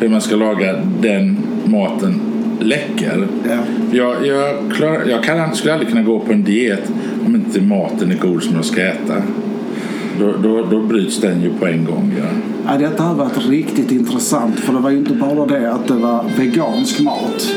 hur 0.00 0.08
man 0.08 0.20
ska 0.20 0.36
laga 0.36 0.76
den 1.00 1.36
maten 1.70 2.20
läcker. 2.60 3.26
Ja. 3.48 3.58
Jag, 3.92 4.26
jag, 4.26 4.56
klar, 4.72 5.02
jag 5.08 5.24
kan, 5.24 5.54
skulle 5.54 5.72
aldrig 5.72 5.90
kunna 5.90 6.02
gå 6.02 6.20
på 6.20 6.32
en 6.32 6.44
diet 6.44 6.92
om 7.26 7.34
inte 7.34 7.60
maten 7.60 8.10
är 8.10 8.16
god 8.16 8.42
som 8.42 8.56
jag 8.56 8.64
ska 8.64 8.82
äta. 8.82 9.14
Då, 10.18 10.32
då, 10.42 10.66
då 10.70 10.82
bryts 10.82 11.20
den 11.20 11.42
ju 11.42 11.50
på 11.50 11.66
en 11.66 11.84
gång. 11.84 12.12
Ja. 12.18 12.24
Ja, 12.66 12.78
detta 12.78 13.02
har 13.02 13.14
varit 13.14 13.48
riktigt 13.48 13.90
intressant 13.90 14.60
för 14.60 14.72
det 14.72 14.78
var 14.78 14.90
ju 14.90 14.98
inte 14.98 15.14
bara 15.14 15.46
det 15.46 15.72
att 15.72 15.88
det 15.88 15.94
var 15.94 16.24
vegansk 16.36 17.00
mat. 17.00 17.54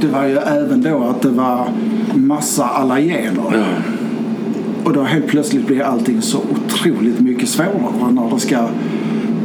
Det 0.00 0.06
var 0.06 0.26
ju 0.26 0.36
även 0.36 0.82
då 0.82 1.04
att 1.04 1.22
det 1.22 1.28
var 1.28 1.68
massa 2.14 2.64
allergener. 2.64 3.44
Ja. 3.52 3.64
Och 4.84 4.92
då 4.92 5.02
helt 5.02 5.26
plötsligt 5.26 5.66
blir 5.66 5.82
allting 5.82 6.22
så 6.22 6.38
otroligt 6.38 7.20
mycket 7.20 7.48
svårare 7.48 8.12
när 8.12 8.30
det 8.34 8.40
ska 8.40 8.68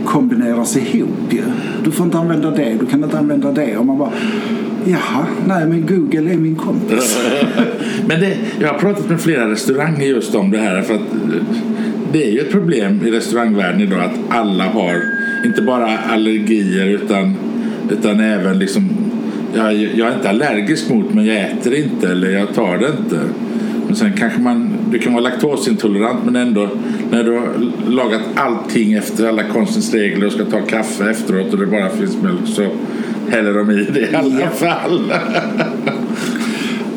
kombineras 0.07 0.77
ihop 0.77 1.09
ju. 1.29 1.41
Du 1.83 1.91
får 1.91 2.05
inte 2.05 2.17
använda 2.17 2.51
det, 2.51 2.77
du 2.79 2.85
kan 2.85 3.03
inte 3.03 3.19
använda 3.19 3.51
det. 3.51 3.77
Och 3.77 3.85
man 3.85 3.97
bara, 3.97 4.11
Jaha, 4.85 5.25
nej 5.47 5.67
men 5.67 5.85
Google 5.85 6.33
är 6.33 6.37
min 6.37 6.55
kompis. 6.55 7.17
Men 8.07 8.19
det, 8.19 8.37
jag 8.59 8.67
har 8.67 8.79
pratat 8.79 9.09
med 9.09 9.21
flera 9.21 9.51
restauranger 9.51 10.05
just 10.05 10.35
om 10.35 10.51
det 10.51 10.57
här. 10.57 10.81
För 10.81 10.93
att 10.93 10.99
eh, 11.01 11.43
det 12.11 12.27
är 12.27 12.31
ju 12.31 12.39
ett 12.39 12.51
problem 12.51 13.01
i 13.05 13.11
restaurangvärlden 13.11 13.81
idag 13.81 13.99
att 13.99 14.37
alla 14.37 14.63
har 14.63 15.01
inte 15.45 15.61
bara 15.61 15.97
allergier 15.97 16.87
utan, 16.87 17.35
utan 17.89 18.19
även 18.19 18.59
liksom 18.59 18.89
jag, 19.55 19.73
jag 19.73 20.07
är 20.07 20.15
inte 20.15 20.29
allergisk 20.29 20.89
mot 20.89 21.13
men 21.13 21.25
jag 21.25 21.37
äter 21.37 21.75
inte 21.75 22.11
eller 22.11 22.29
jag 22.29 22.53
tar 22.53 22.77
det 22.77 22.87
inte. 22.87 23.19
Men 23.87 23.95
sen 23.95 24.13
kanske 24.13 24.41
man, 24.41 24.69
du 24.91 24.99
kan 24.99 25.13
vara 25.13 25.23
laktosintolerant 25.23 26.19
men 26.25 26.35
ändå 26.35 26.69
när 27.11 27.23
du 27.23 27.31
har 27.31 27.71
lagat 27.89 28.21
allting 28.35 28.93
efter 28.93 29.27
alla 29.27 29.43
konstens 29.43 29.93
regler 29.93 30.25
och 30.25 30.31
ska 30.31 30.45
ta 30.45 30.61
kaffe 30.61 31.09
efteråt 31.09 31.53
och 31.53 31.59
det 31.59 31.65
bara 31.65 31.89
finns 31.89 32.17
mjölk 32.21 32.47
så 32.47 32.67
häller 33.29 33.53
de 33.53 33.71
i 33.71 33.87
det 33.93 33.99
i 34.11 34.15
alla 34.15 34.39
Ja. 34.41 34.49
fall. 34.49 35.13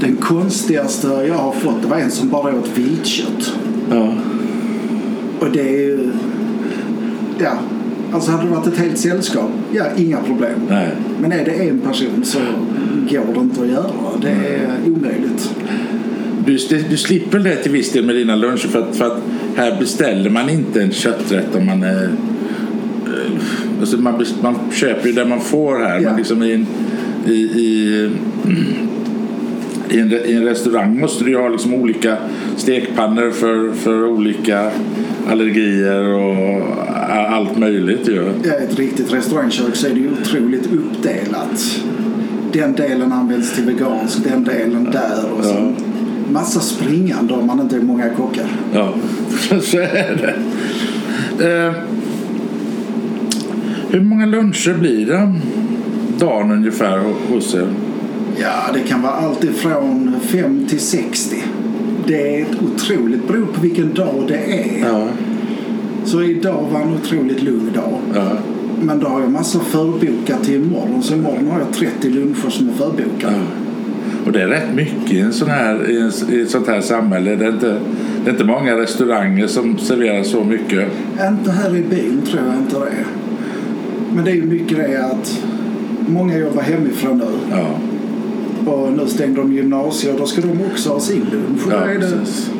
Den 0.00 0.16
konstigaste 0.16 1.06
jag 1.28 1.34
har 1.34 1.52
fått 1.52 1.82
det 1.82 1.88
var 1.88 1.96
en 1.96 2.10
som 2.10 2.28
bara 2.28 2.54
åt 2.58 2.70
viltkött. 2.78 3.52
Ja. 3.90 4.14
Och 5.40 5.46
det 5.52 5.60
är 5.60 5.78
ju... 5.78 6.10
Ja, 7.38 7.52
alltså 8.12 8.30
hade 8.30 8.44
det 8.44 8.50
varit 8.50 8.66
ett 8.66 8.78
helt 8.78 8.98
sällskap, 8.98 9.50
ja 9.72 9.84
inga 9.96 10.16
problem. 10.22 10.60
Nej. 10.68 10.88
Men 11.20 11.32
är 11.32 11.44
det 11.44 11.50
en 11.68 11.78
person 11.78 12.24
så 12.24 12.38
går 13.10 13.34
det 13.34 13.40
inte 13.40 13.60
att 13.62 13.68
göra. 13.68 13.90
Det 14.22 14.28
är 14.28 14.70
omöjligt. 14.86 15.54
Du, 16.46 16.56
du 16.90 16.96
slipper 16.96 17.38
det 17.38 17.56
till 17.56 17.72
viss 17.72 17.92
del 17.92 18.04
med 18.06 18.14
dina 18.14 18.36
luncher 18.36 18.68
för 18.68 18.78
att, 18.88 18.96
för 18.96 19.06
att 19.06 19.18
här 19.57 19.76
beställer 19.78 20.30
man 20.30 20.50
inte 20.50 20.83
en 20.83 20.90
kötträtt 20.92 21.54
om 21.57 21.66
man 21.66 21.83
är... 21.83 22.04
eh, 22.04 22.11
Alltså 23.80 23.97
man, 23.97 24.25
man 24.42 24.54
köper 24.73 25.07
ju 25.07 25.12
det 25.12 25.25
man 25.25 25.40
får 25.40 25.78
här. 25.78 26.00
Ja. 26.00 26.09
Men 26.09 26.16
liksom 26.16 26.42
i 26.42 26.52
en, 26.52 26.66
i, 27.26 27.33
i, 27.33 28.11
i, 29.90 30.00
en, 30.00 30.12
I 30.12 30.33
en 30.33 30.45
restaurang 30.45 31.00
måste 31.00 31.25
du 31.25 31.30
ju 31.30 31.37
ha 31.37 31.49
liksom 31.49 31.75
olika 31.75 32.16
stekpannor 32.57 33.30
för, 33.30 33.73
för 33.73 34.04
olika 34.07 34.71
allergier 35.30 36.14
och 36.14 36.62
allt 37.28 37.59
möjligt 37.59 38.09
ju. 38.09 38.23
I 38.45 38.49
ett 38.49 38.78
riktigt 38.78 39.12
restaurangkök 39.12 39.76
så 39.76 39.87
är 39.87 39.90
det 39.90 40.00
ju 40.00 40.11
otroligt 40.23 40.66
uppdelat. 40.66 41.80
Den 42.52 42.73
delen 42.73 43.12
används 43.12 43.52
till 43.54 43.64
vegansk, 43.64 44.25
den 44.25 44.45
delen 44.45 44.88
där 44.92 45.33
och 45.38 45.45
så 45.45 45.73
massa 46.32 46.60
springande 46.60 47.34
om 47.34 47.46
man 47.46 47.60
inte 47.60 47.76
är 47.76 47.80
många 47.80 48.08
kockar. 48.10 48.46
Ja, 48.75 48.94
så 49.62 49.78
är 49.78 50.16
det. 50.22 50.34
Eh, 51.66 51.72
hur 53.90 54.00
många 54.00 54.26
luncher 54.26 54.75
blir 54.78 55.06
det 55.06 55.32
dagen 56.18 56.50
ungefär 56.50 56.99
ho- 56.99 57.34
hos 57.34 57.54
er? 57.54 57.66
Ja, 58.40 58.52
det 58.75 58.80
kan 58.80 59.02
vara 59.02 59.12
allt 59.12 59.44
ifrån 59.44 60.14
5 60.22 60.66
till 60.68 60.80
60. 60.80 61.37
Det 62.06 62.40
är 62.40 62.46
otroligt, 62.75 63.28
beror 63.28 63.46
på 63.46 63.60
vilken 63.60 63.94
dag 63.94 64.25
det 64.28 64.37
är. 64.37 64.88
Ja, 64.88 65.06
Så 66.04 66.22
idag 66.22 66.64
var 66.72 66.80
en 66.80 66.94
otroligt 66.94 67.42
lugn 67.42 67.70
dag. 67.75 67.99
ja, 68.14 68.28
Men 68.82 69.00
då 69.00 69.06
har 69.08 69.20
jag 69.20 69.30
massa 69.30 69.60
förbokat 69.60 70.44
till 70.44 70.54
imorgon. 70.54 71.02
Så 71.02 71.14
imorgon 71.14 71.49
har 71.50 71.58
jag 71.58 71.72
30 71.72 72.08
luncher 72.10 72.50
som 72.50 72.68
är 72.68 72.72
förbokade. 72.72 73.34
ja. 73.34 73.69
Och 74.26 74.32
det 74.32 74.42
är 74.42 74.46
rätt 74.48 74.74
mycket 74.74 75.12
i, 75.12 75.20
en 75.20 75.32
sån 75.32 75.48
här, 75.48 75.90
i, 75.90 76.42
ett 76.42 76.50
sånt 76.50 76.66
här 76.66 76.80
samhälle. 76.80 77.36
Det 77.36 77.44
är, 77.44 77.52
inte, 77.52 77.76
det 78.24 78.30
är 78.30 78.32
inte 78.32 78.44
många 78.44 78.76
restauranger 78.76 79.46
som 79.46 79.78
serverar 79.78 80.22
så 80.22 80.44
mycket. 80.44 80.88
Inte 81.28 81.50
här 81.50 81.76
i 81.76 81.82
byn 81.82 82.22
tror 82.26 82.42
jag 82.46 82.56
inte 82.56 82.78
det. 82.78 83.04
Men 84.14 84.24
det 84.24 84.30
är 84.30 84.34
ju 84.34 84.42
mycket 84.46 84.78
det 84.78 85.04
att 85.04 85.42
många 86.08 86.38
jobbar 86.38 86.62
hemifrån 86.62 87.18
nu. 87.18 87.56
Ja, 87.56 87.78
Och 88.72 88.92
nu 88.92 89.06
stängde 89.06 89.40
de 89.40 89.52
gymnasier. 89.52 90.14
Då 90.18 90.26
ska 90.26 90.40
de 90.40 90.48
också 90.72 90.90
ha 90.90 91.00
sin 91.00 91.26
lunch. 91.32 91.66
Och 91.66 91.72
ja 91.72 91.76
är 91.76 91.94
det 91.94 92.00
precis. 92.00 92.50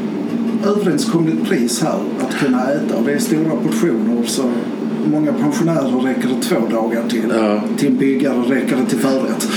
överenskomligt 0.67 1.49
pris 1.49 1.83
här 1.83 1.99
att 2.21 2.35
kunna 2.37 2.71
äta. 2.71 2.97
Och 2.97 3.05
det 3.05 3.13
är 3.13 3.19
stora 3.19 3.57
portioner. 3.63 4.23
Så 4.27 4.43
många 5.13 5.33
pensionärer 5.33 6.01
räcker 6.05 6.29
det 6.29 6.43
två 6.43 6.57
dagar 6.71 7.03
till. 7.09 7.33
Ja. 7.35 7.63
Till 7.79 7.89
en 7.89 7.97
byggare 7.97 8.37
räcker 8.49 8.77
det 8.77 8.87
till 8.87 8.99
förrätt. 8.99 9.49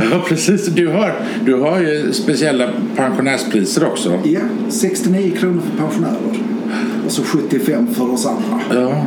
Ja, 0.10 0.24
precis. 0.28 0.66
Du 0.66 0.88
har, 0.88 1.14
du 1.44 1.54
har 1.54 1.80
ju 1.80 2.12
speciella 2.12 2.68
pensionärspriser 2.96 3.84
också. 3.86 4.18
Ja, 4.24 4.40
69 4.68 5.30
kronor 5.36 5.60
för 5.70 5.84
pensionärer. 5.84 6.16
Och 7.06 7.12
så 7.12 7.22
75 7.22 7.86
för 7.86 8.12
oss 8.12 8.26
andra. 8.26 8.80
Ja. 8.82 9.06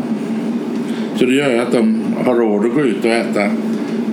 Så 1.15 1.25
det 1.25 1.33
gör 1.35 1.51
ju 1.51 1.57
att 1.57 1.71
de 1.71 2.01
har 2.25 2.35
råd 2.35 2.65
att 2.65 2.73
gå 2.73 2.81
ut 2.81 3.05
och 3.05 3.12
äta 3.12 3.45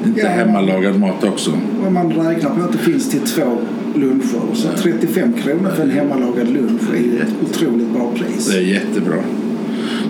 inte 0.07 0.21
Ja. 0.21 0.29
hemmalagad 0.29 1.01
mat 1.01 1.25
också. 1.25 1.51
Om 1.87 1.95
man 1.95 2.13
räknar 2.13 2.51
på 2.51 2.61
att 2.63 2.73
det 2.73 2.79
finns 2.79 3.11
till 3.11 3.21
två 3.21 3.59
luncher. 3.95 4.41
Så 4.55 4.69
35 4.83 5.33
kronor 5.33 5.71
för 5.77 5.83
en 5.83 5.91
hemmalagad 5.91 6.49
lunch 6.49 6.83
är 6.95 7.23
ett 7.23 7.35
otroligt 7.51 7.89
bra 7.95 8.13
pris. 8.17 8.49
Det 8.49 8.57
är 8.59 8.63
jättebra. 8.63 9.17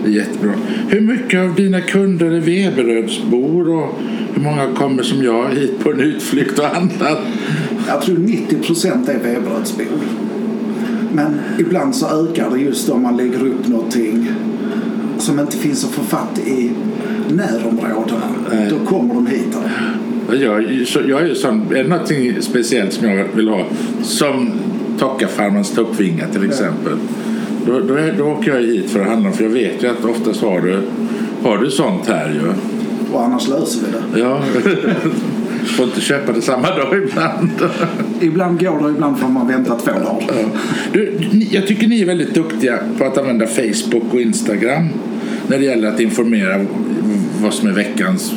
Det 0.03 0.09
är 0.09 0.13
jättebra. 0.13 0.51
Hur 0.89 1.01
mycket 1.01 1.39
av 1.39 1.55
dina 1.55 1.81
kunder 1.81 2.25
är 2.31 2.39
Veberödsbor 2.39 3.69
och 3.69 3.99
många 4.41 4.73
kommer 4.75 5.03
som 5.03 5.23
jag 5.23 5.49
hit 5.49 5.79
på 5.83 5.91
en 5.91 5.99
utflykt 5.99 6.59
och 6.59 6.65
handlar? 6.65 7.19
Jag 7.87 8.01
tror 8.01 8.17
90 8.17 8.63
procent 8.63 9.09
är 9.09 9.19
vebrödsbor. 9.19 9.85
Men 11.13 11.39
ibland 11.59 11.95
så 11.95 12.05
ökar 12.05 12.49
det 12.49 12.59
just 12.59 12.89
om 12.89 13.01
man 13.01 13.17
lägger 13.17 13.47
upp 13.47 13.67
någonting 13.67 14.27
som 15.17 15.39
inte 15.39 15.57
finns 15.57 15.85
att 15.85 15.91
få 15.91 16.03
fatt 16.03 16.39
i 16.45 16.71
närområdena. 17.29 18.21
Nej. 18.51 18.69
Då 18.69 18.85
kommer 18.85 19.13
de 19.13 19.27
hit. 19.27 19.57
Jag, 20.31 20.87
så, 20.87 20.99
jag 21.07 21.21
är 21.21 21.25
ju 21.25 21.35
sån, 21.35 21.61
är 21.71 21.83
det 21.83 21.89
någonting 21.89 22.41
speciellt 22.41 22.93
som 22.93 23.09
jag 23.09 23.25
vill 23.35 23.47
ha 23.49 23.65
som 24.03 24.51
Tockafarmans 24.99 25.71
tuppvingar 25.71 26.27
till 26.27 26.45
exempel. 26.45 26.97
Då, 27.65 27.79
då, 27.79 27.93
är, 27.93 28.13
då 28.17 28.23
åker 28.23 28.55
jag 28.55 28.61
hit 28.61 28.89
för 28.89 29.01
att 29.01 29.07
handla 29.07 29.31
för 29.31 29.43
jag 29.43 29.51
vet 29.51 29.83
ju 29.83 29.87
att 29.87 30.05
oftast 30.05 30.41
har 30.41 30.61
du, 30.61 30.81
har 31.43 31.57
du 31.57 31.71
sånt 31.71 32.07
här 32.07 32.29
ju. 32.29 32.53
Och 33.11 33.23
annars 33.23 33.47
löser 33.47 33.79
vi 33.85 33.91
det. 33.91 34.19
Ja. 34.19 34.41
Får 35.77 35.85
inte 35.85 36.01
köpa 36.01 36.31
det 36.31 36.41
samma 36.41 36.67
dag 36.67 36.97
ibland. 37.03 37.49
Ibland 38.21 38.59
går 38.59 38.83
det, 38.83 38.89
ibland 38.89 39.19
får 39.19 39.27
man 39.27 39.47
vänta 39.47 39.75
två 39.75 39.91
dagar. 39.91 40.23
Ja. 40.27 40.59
Du, 40.93 41.17
jag 41.51 41.67
tycker 41.67 41.87
ni 41.87 42.01
är 42.01 42.05
väldigt 42.05 42.33
duktiga 42.33 42.79
på 42.97 43.05
att 43.05 43.17
använda 43.17 43.47
Facebook 43.47 44.13
och 44.13 44.21
Instagram 44.21 44.89
när 45.47 45.57
det 45.59 45.65
gäller 45.65 45.87
att 45.87 45.99
informera 45.99 46.65
vad 47.41 47.53
som 47.53 47.67
är 47.69 47.73
veckans 47.73 48.33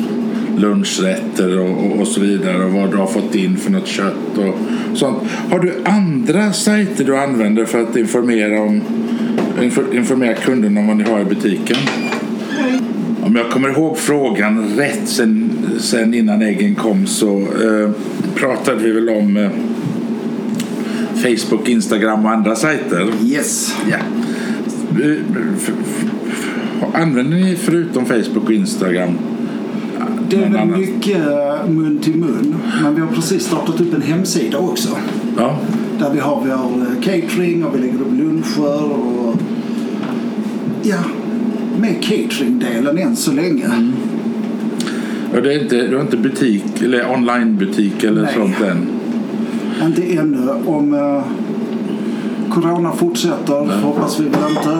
lunchrätter 0.57 1.59
och, 1.59 1.69
och, 1.85 1.99
och 1.99 2.07
så 2.07 2.21
vidare 2.21 2.63
och 2.65 2.71
vad 2.71 2.91
du 2.91 2.97
har 2.97 3.07
fått 3.07 3.35
in 3.35 3.57
för 3.57 3.71
något 3.71 3.87
kött 3.87 4.37
och 4.37 4.55
sånt. 4.97 5.17
Har 5.49 5.59
du 5.59 5.73
andra 5.85 6.53
sajter 6.53 7.03
du 7.03 7.17
använder 7.17 7.65
för 7.65 7.81
att 7.81 7.95
informera, 7.97 8.61
om, 8.61 8.81
infor- 9.61 9.95
informera 9.95 10.33
kunderna 10.33 10.79
om 10.79 10.87
vad 10.87 10.97
ni 10.97 11.03
har 11.03 11.19
i 11.19 11.25
butiken? 11.25 11.77
Om 13.25 13.35
jag 13.35 13.49
kommer 13.49 13.69
ihåg 13.69 13.97
frågan 13.97 14.69
rätt 14.77 15.01
sen, 15.09 15.49
sen 15.79 16.13
innan 16.13 16.41
äggen 16.41 16.75
kom 16.75 17.07
så 17.07 17.39
eh, 17.39 17.89
pratade 18.35 18.83
vi 18.83 18.91
väl 18.91 19.09
om 19.09 19.37
eh, 19.37 19.49
Facebook, 21.15 21.69
Instagram 21.69 22.25
och 22.25 22.31
andra 22.31 22.55
sajter. 22.55 23.07
Yes. 23.23 23.75
Ja. 23.91 23.97
Eh, 25.03 25.17
Använder 27.01 27.37
ni 27.37 27.55
förutom 27.55 28.05
Facebook 28.05 28.43
och 28.43 28.51
Instagram? 28.51 29.17
Det 30.29 30.35
är 30.35 30.49
väl 30.49 30.67
mycket 30.67 31.17
eh, 31.17 31.69
mun 31.69 31.99
till 31.99 32.15
mun. 32.15 32.55
Men 32.83 32.95
vi 32.95 33.01
har 33.01 33.07
precis 33.07 33.45
startat 33.45 33.81
upp 33.81 33.93
en 33.93 34.01
hemsida 34.01 34.57
också. 34.57 34.89
Ja. 35.37 35.59
Där 35.99 36.13
vi 36.13 36.19
har 36.19 36.35
vår 36.35 36.81
eh, 36.81 37.01
catering 37.01 37.65
och 37.65 37.75
vi 37.75 37.79
lägger 37.79 38.01
upp 38.01 38.17
luncher 38.17 38.91
och 38.91 39.35
ja, 40.83 40.99
med 41.85 42.03
cateringdelen 42.03 42.97
än 42.97 43.15
så 43.15 43.31
länge. 43.31 43.65
Och 45.35 45.41
det 45.41 45.53
är 45.53 45.61
inte, 45.61 45.87
du 45.87 45.95
har 45.95 46.03
inte 46.03 46.17
butik 46.17 46.81
eller 46.81 47.11
onlinebutik 47.11 48.03
eller 48.03 48.21
Nej. 48.21 48.33
sånt 48.33 48.61
än? 48.61 48.87
Inte 49.87 50.03
ännu. 50.03 50.49
Om 50.65 50.93
eh, 50.93 51.23
corona 52.49 52.91
fortsätter, 52.91 53.81
hoppas 53.81 54.19
vi 54.19 54.23
väl 54.23 54.49
inte, 54.49 54.79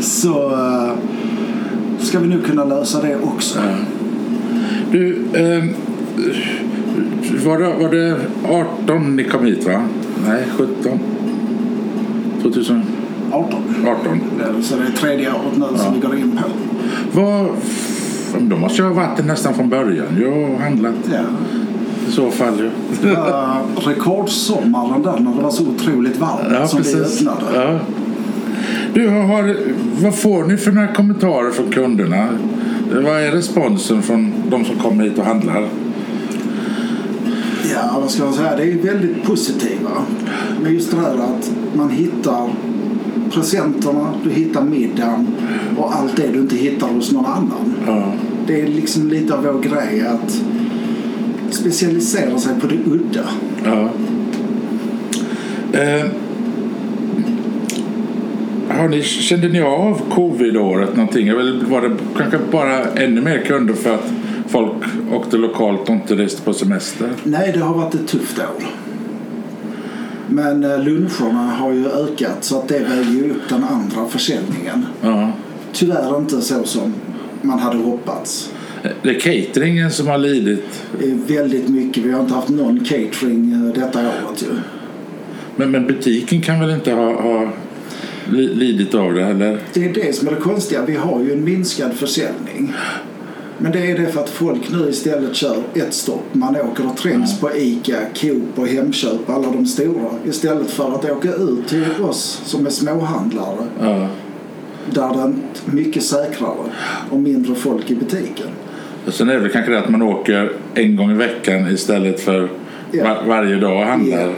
så 0.02 0.52
eh, 0.52 0.92
ska 1.98 2.18
vi 2.18 2.28
nu 2.28 2.40
kunna 2.40 2.64
lösa 2.64 3.02
det 3.02 3.16
också. 3.16 3.58
Ja. 3.58 3.76
Du, 4.90 5.18
eh, 5.32 5.64
var, 7.44 7.58
det, 7.58 7.74
var 7.74 7.90
det 7.90 8.16
18 8.82 9.16
ni 9.16 9.24
kom 9.24 9.44
hit 9.44 9.66
va? 9.66 9.82
Nej, 10.28 10.44
17? 10.56 10.98
2018? 12.42 13.01
18. 13.32 13.62
Det- 14.38 14.62
Så 14.62 14.76
det 14.76 14.82
är 14.82 14.90
tredje 14.96 15.28
året 15.30 15.56
nu 15.72 15.78
som 15.78 15.94
vi 15.94 16.00
går 16.00 16.16
in 16.16 16.32
på. 16.42 16.48
Vad, 17.20 17.46
då 18.40 18.56
måste 18.56 18.82
jag 18.82 18.88
ha 18.88 18.94
varit 18.94 19.24
nästan 19.26 19.54
från 19.54 19.68
början. 19.68 20.06
Jag 20.20 20.30
har 20.48 20.56
handlat 20.64 20.94
Ja. 21.12 21.18
i 22.08 22.12
så 22.12 22.30
fall. 22.30 22.58
ju. 22.58 22.70
Det 23.02 23.14
var 23.16 23.56
rekordsommaren 23.86 25.02
där 25.02 25.18
när 25.18 25.34
det 25.36 25.42
var 25.42 25.50
så 25.50 25.62
otroligt 25.68 26.18
varmt 26.18 26.40
Ja, 26.52 26.66
som 26.68 26.78
vi 26.82 26.92
precis. 26.94 27.20
öppnade. 27.20 27.42
Ja. 27.54 27.78
Du, 28.94 29.08
har, 29.08 29.56
vad 30.02 30.14
får 30.18 30.44
ni 30.44 30.56
för 30.56 30.72
några 30.72 30.88
kommentarer 30.94 31.50
från 31.50 31.70
kunderna? 31.72 32.28
Vad 33.04 33.22
är 33.22 33.30
responsen 33.30 34.02
från 34.02 34.32
de 34.50 34.64
som 34.64 34.76
kommer 34.76 35.04
hit 35.04 35.18
och 35.18 35.24
handlar? 35.24 35.60
Ja, 35.60 35.68
Ja, 37.74 37.98
vad 38.00 38.10
ska 38.10 38.24
man 38.24 38.32
säga? 38.32 38.56
Det 38.56 38.62
är 38.72 38.78
väldigt 38.78 39.22
positiva. 39.24 39.90
Men 40.62 40.74
just 40.74 40.90
det 40.90 40.96
här 40.96 41.14
att 41.14 41.52
man 41.74 41.90
hittar 41.90 42.48
presenterna, 43.34 44.14
du 44.24 44.30
hittar 44.30 44.62
middagen 44.62 45.26
och 45.78 45.94
allt 45.94 46.16
det 46.16 46.26
du 46.32 46.40
inte 46.40 46.56
hittar 46.56 46.88
hos 46.88 47.12
någon 47.12 47.26
annan. 47.26 47.74
Ja. 47.86 48.12
Det 48.46 48.60
är 48.60 48.66
liksom 48.66 49.08
lite 49.08 49.34
av 49.34 49.42
vår 49.44 49.60
grej 49.62 50.06
att 50.06 50.42
specialisera 51.50 52.38
sig 52.38 52.60
på 52.60 52.66
det 52.66 52.78
udda. 52.86 53.28
Ja. 53.64 53.88
Eh, 55.80 56.06
har 58.68 58.88
ni, 58.88 59.02
kände 59.02 59.48
ni 59.48 59.60
av 59.60 60.00
covid-året 60.10 60.96
någonting? 60.96 61.28
Eller 61.28 61.64
var 61.64 61.80
det 61.80 61.96
kanske 62.16 62.38
bara 62.50 62.84
ännu 62.84 63.20
mer 63.20 63.38
kunder 63.38 63.74
för 63.74 63.94
att 63.94 64.12
folk 64.48 64.72
åkte 65.12 65.36
lokalt 65.36 65.88
och 65.88 65.94
inte 65.94 66.14
reste 66.14 66.42
på 66.42 66.54
semester? 66.54 67.08
Nej, 67.24 67.52
det 67.54 67.60
har 67.60 67.74
varit 67.74 67.94
ett 67.94 68.06
tufft 68.06 68.38
år. 68.38 68.81
Men 70.32 70.64
eh, 70.64 70.84
luncherna 70.84 71.50
har 71.50 71.72
ju 71.72 71.86
ökat 71.88 72.44
så 72.44 72.58
att 72.58 72.68
det 72.68 72.78
väger 72.78 73.12
ju 73.12 73.30
upp 73.30 73.48
den 73.48 73.64
andra 73.64 74.08
försäljningen. 74.08 74.86
Ja. 75.02 75.32
Tyvärr 75.72 76.18
inte 76.18 76.40
så 76.40 76.64
som 76.64 76.94
man 77.42 77.58
hade 77.58 77.78
hoppats. 77.78 78.52
Det 79.02 79.10
är 79.10 79.20
cateringen 79.20 79.90
som 79.90 80.06
har 80.06 80.18
lidit. 80.18 80.82
Väldigt 81.28 81.68
mycket. 81.68 82.04
Vi 82.04 82.12
har 82.12 82.20
inte 82.20 82.34
haft 82.34 82.48
någon 82.48 82.84
catering 82.84 83.52
eh, 83.52 83.82
detta 83.82 83.98
året 83.98 84.42
ju. 84.42 84.46
Men, 85.56 85.70
men 85.70 85.86
butiken 85.86 86.40
kan 86.42 86.60
väl 86.60 86.70
inte 86.70 86.92
ha, 86.92 87.22
ha 87.22 87.52
li- 88.30 88.54
lidit 88.54 88.94
av 88.94 89.14
det? 89.14 89.24
Eller? 89.24 89.58
Det 89.72 89.84
är 89.84 89.94
det 89.94 90.16
som 90.16 90.28
är 90.28 90.32
det 90.32 90.40
konstiga. 90.40 90.84
Vi 90.86 90.96
har 90.96 91.22
ju 91.22 91.32
en 91.32 91.44
minskad 91.44 91.92
försäljning. 91.94 92.72
Men 93.58 93.72
det 93.72 93.90
är 93.90 93.98
det 93.98 94.06
för 94.06 94.20
att 94.20 94.30
folk 94.30 94.70
nu 94.72 94.88
istället 94.88 95.34
kör 95.36 95.56
ett 95.74 95.94
stopp. 95.94 96.24
Man 96.32 96.56
åker 96.56 96.86
och 96.86 96.96
trängs 96.96 97.40
på 97.40 97.56
ICA, 97.56 97.98
Coop 98.20 98.58
och 98.58 98.66
Hemköp, 98.68 99.30
alla 99.30 99.50
de 99.50 99.66
stora. 99.66 100.10
Istället 100.28 100.70
för 100.70 100.94
att 100.94 101.10
åka 101.10 101.32
ut 101.34 101.68
till 101.68 101.84
oss 102.02 102.42
som 102.44 102.66
är 102.66 102.70
småhandlare. 102.70 103.66
Ja. 103.80 104.08
Där 104.90 105.14
det 105.14 105.20
är 105.22 105.34
mycket 105.64 106.02
säkrare 106.02 106.70
och 107.10 107.20
mindre 107.20 107.54
folk 107.54 107.90
i 107.90 107.94
butiken. 107.94 108.46
Och 109.06 109.14
sen 109.14 109.28
är 109.28 109.34
det 109.34 109.40
väl 109.40 109.50
kanske 109.52 109.72
det 109.72 109.78
att 109.78 109.88
man 109.88 110.02
åker 110.02 110.52
en 110.74 110.96
gång 110.96 111.10
i 111.10 111.14
veckan 111.14 111.68
istället 111.70 112.20
för 112.20 112.48
Ja. 112.94 113.04
var, 113.04 113.28
varje 113.28 113.56
dag 113.56 113.80
och 113.80 113.86
handlar. 113.86 114.20
Ja. 114.20 114.32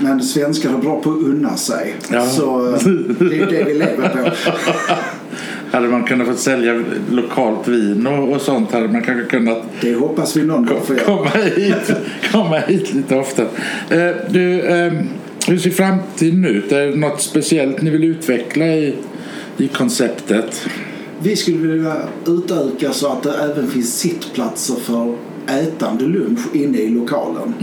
Men 0.00 0.22
svenskar 0.22 0.70
är 0.70 0.78
bra 0.78 1.00
på 1.00 1.10
att 1.10 1.16
unna 1.16 1.56
sig. 1.56 1.94
Ja. 2.10 2.26
Så 2.26 2.68
eh, 2.68 2.80
det 3.18 3.40
är 3.40 3.46
det 3.50 3.64
vi 3.64 3.74
lever 3.74 4.08
på. 4.08 4.30
Hade 5.72 5.88
man 5.88 6.04
kunnat 6.04 6.26
få 6.26 6.34
sälja 6.34 6.82
lokalt 7.10 7.68
vin 7.68 8.06
och, 8.06 8.32
och 8.32 8.40
sånt 8.40 8.72
hade 8.72 8.88
man 8.88 9.02
kanske 9.02 9.24
kunnat 9.24 9.62
Det 9.80 9.94
hoppas 9.94 10.36
vi 10.36 10.44
någon 10.44 10.68
göra. 10.88 11.04
komma 11.04 11.30
hit, 11.56 11.92
komma 12.32 12.58
hit 12.58 12.94
lite 12.94 13.16
ofta. 13.16 13.42
Eh, 13.42 14.10
du, 14.30 14.60
eh, 14.60 14.92
hur 15.48 15.58
ser 15.58 15.70
framtiden 15.70 16.44
ut? 16.44 16.72
Är 16.72 16.86
det 16.86 16.96
något 16.96 17.20
speciellt 17.22 17.82
ni 17.82 17.90
vill 17.90 18.04
utveckla 18.04 18.66
i, 18.66 18.94
i 19.56 19.68
konceptet? 19.68 20.66
Vi 21.22 21.36
skulle 21.36 21.56
vilja 21.56 21.96
utöka 22.26 22.92
så 22.92 23.12
att 23.12 23.22
det 23.22 23.32
även 23.32 23.70
finns 23.70 23.98
sittplatser 23.98 24.74
för 24.74 25.14
ätande 25.48 26.04
lunch 26.04 26.40
inne 26.54 26.78
i 26.78 26.88
lokalen. 26.88 27.54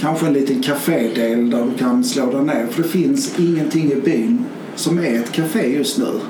Kanske 0.00 0.26
en 0.26 0.32
liten 0.32 0.62
kafédel 0.62 1.50
där 1.50 1.64
du 1.64 1.78
kan 1.78 2.04
slå 2.04 2.32
dig 2.32 2.42
ner. 2.42 2.66
För 2.70 2.82
det 2.82 2.88
finns 2.88 3.38
ingenting 3.38 3.92
i 3.92 4.00
byn 4.04 4.44
som 4.74 4.98
är 4.98 5.14
ett 5.14 5.32
café 5.32 5.74
just 5.76 5.98
nu. 5.98 6.20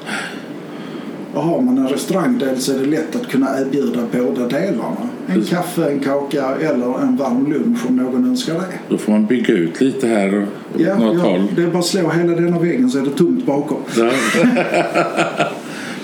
Och 1.38 1.44
har 1.44 1.60
man 1.60 1.78
en 1.78 1.88
restaurangdel 1.88 2.58
så 2.60 2.72
är 2.74 2.78
det 2.78 2.86
lätt 2.86 3.16
att 3.16 3.28
kunna 3.28 3.60
erbjuda 3.60 4.00
båda 4.12 4.48
delarna. 4.48 5.08
En 5.26 5.44
kaffe, 5.44 5.90
en 5.90 6.00
kaka 6.00 6.44
eller 6.54 7.02
en 7.02 7.16
varm 7.16 7.52
lunch 7.52 7.78
om 7.88 7.96
någon 7.96 8.24
önskar 8.24 8.54
det. 8.54 8.64
Då 8.88 8.98
får 8.98 9.12
man 9.12 9.26
bygga 9.26 9.54
ut 9.54 9.80
lite 9.80 10.06
här 10.06 10.34
och 10.38 10.48
Ja, 10.76 10.98
något 10.98 11.14
ja, 11.14 11.20
håll. 11.20 11.46
det 11.56 11.62
är 11.62 11.66
bara 11.66 11.78
att 11.78 11.84
slå 11.84 12.10
hela 12.10 12.32
denna 12.32 12.58
väggen 12.58 12.90
så 12.90 12.98
är 12.98 13.02
det 13.02 13.10
tomt 13.10 13.46
bakom. 13.46 13.78
Ja. 13.96 14.10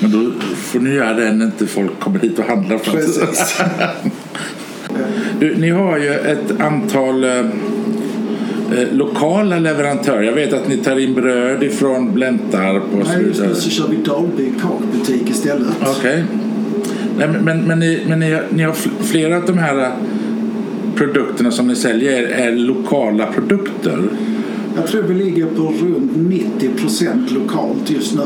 Men 0.00 0.10
då 0.10 0.30
får 0.56 0.80
ni 0.80 0.90
göra 0.90 1.14
det 1.14 1.32
när 1.32 1.46
inte 1.46 1.66
folk 1.66 2.00
kommer 2.00 2.18
hit 2.18 2.38
och 2.38 2.44
handlar. 2.44 2.78
Precis. 2.78 3.60
Du, 5.40 5.56
ni 5.56 5.70
har 5.70 5.98
ju 5.98 6.14
ett 6.14 6.60
antal 6.60 7.24
eh, 8.72 8.92
lokala 8.96 9.58
leverantörer. 9.58 10.22
Jag 10.22 10.32
vet 10.32 10.52
att 10.52 10.68
ni 10.68 10.76
tar 10.76 10.98
in 11.00 11.14
bröd 11.14 11.62
ifrån 11.62 12.14
Bläntarp 12.14 12.82
och 13.00 13.06
så 13.06 13.12
Nej, 13.12 13.24
vidare. 13.24 13.48
nu 13.48 13.54
så 13.54 13.70
kör 13.70 13.88
vi 13.88 13.96
Dalby 13.96 14.52
kakbutik 14.62 15.30
istället. 15.30 15.68
Okej. 15.98 16.24
Nej, 17.18 17.28
men 17.28 17.44
men, 17.44 17.60
men, 17.64 17.78
ni, 17.78 18.00
men 18.08 18.20
ni, 18.20 18.38
ni 18.50 18.62
har 18.62 18.72
fl- 18.72 19.02
flera 19.02 19.36
av 19.36 19.46
de 19.46 19.58
här 19.58 19.78
eh, 19.82 19.88
produkterna 20.94 21.50
som 21.50 21.68
ni 21.68 21.76
säljer 21.76 22.12
är, 22.12 22.26
är 22.48 22.52
lokala 22.56 23.26
produkter. 23.26 23.98
Jag 24.76 24.86
tror 24.86 25.02
vi 25.02 25.14
ligger 25.14 25.46
på 25.46 25.62
runt 25.62 26.12
90 26.16 26.68
procent 26.76 27.30
lokalt 27.30 27.90
just 27.90 28.14
nu. 28.14 28.22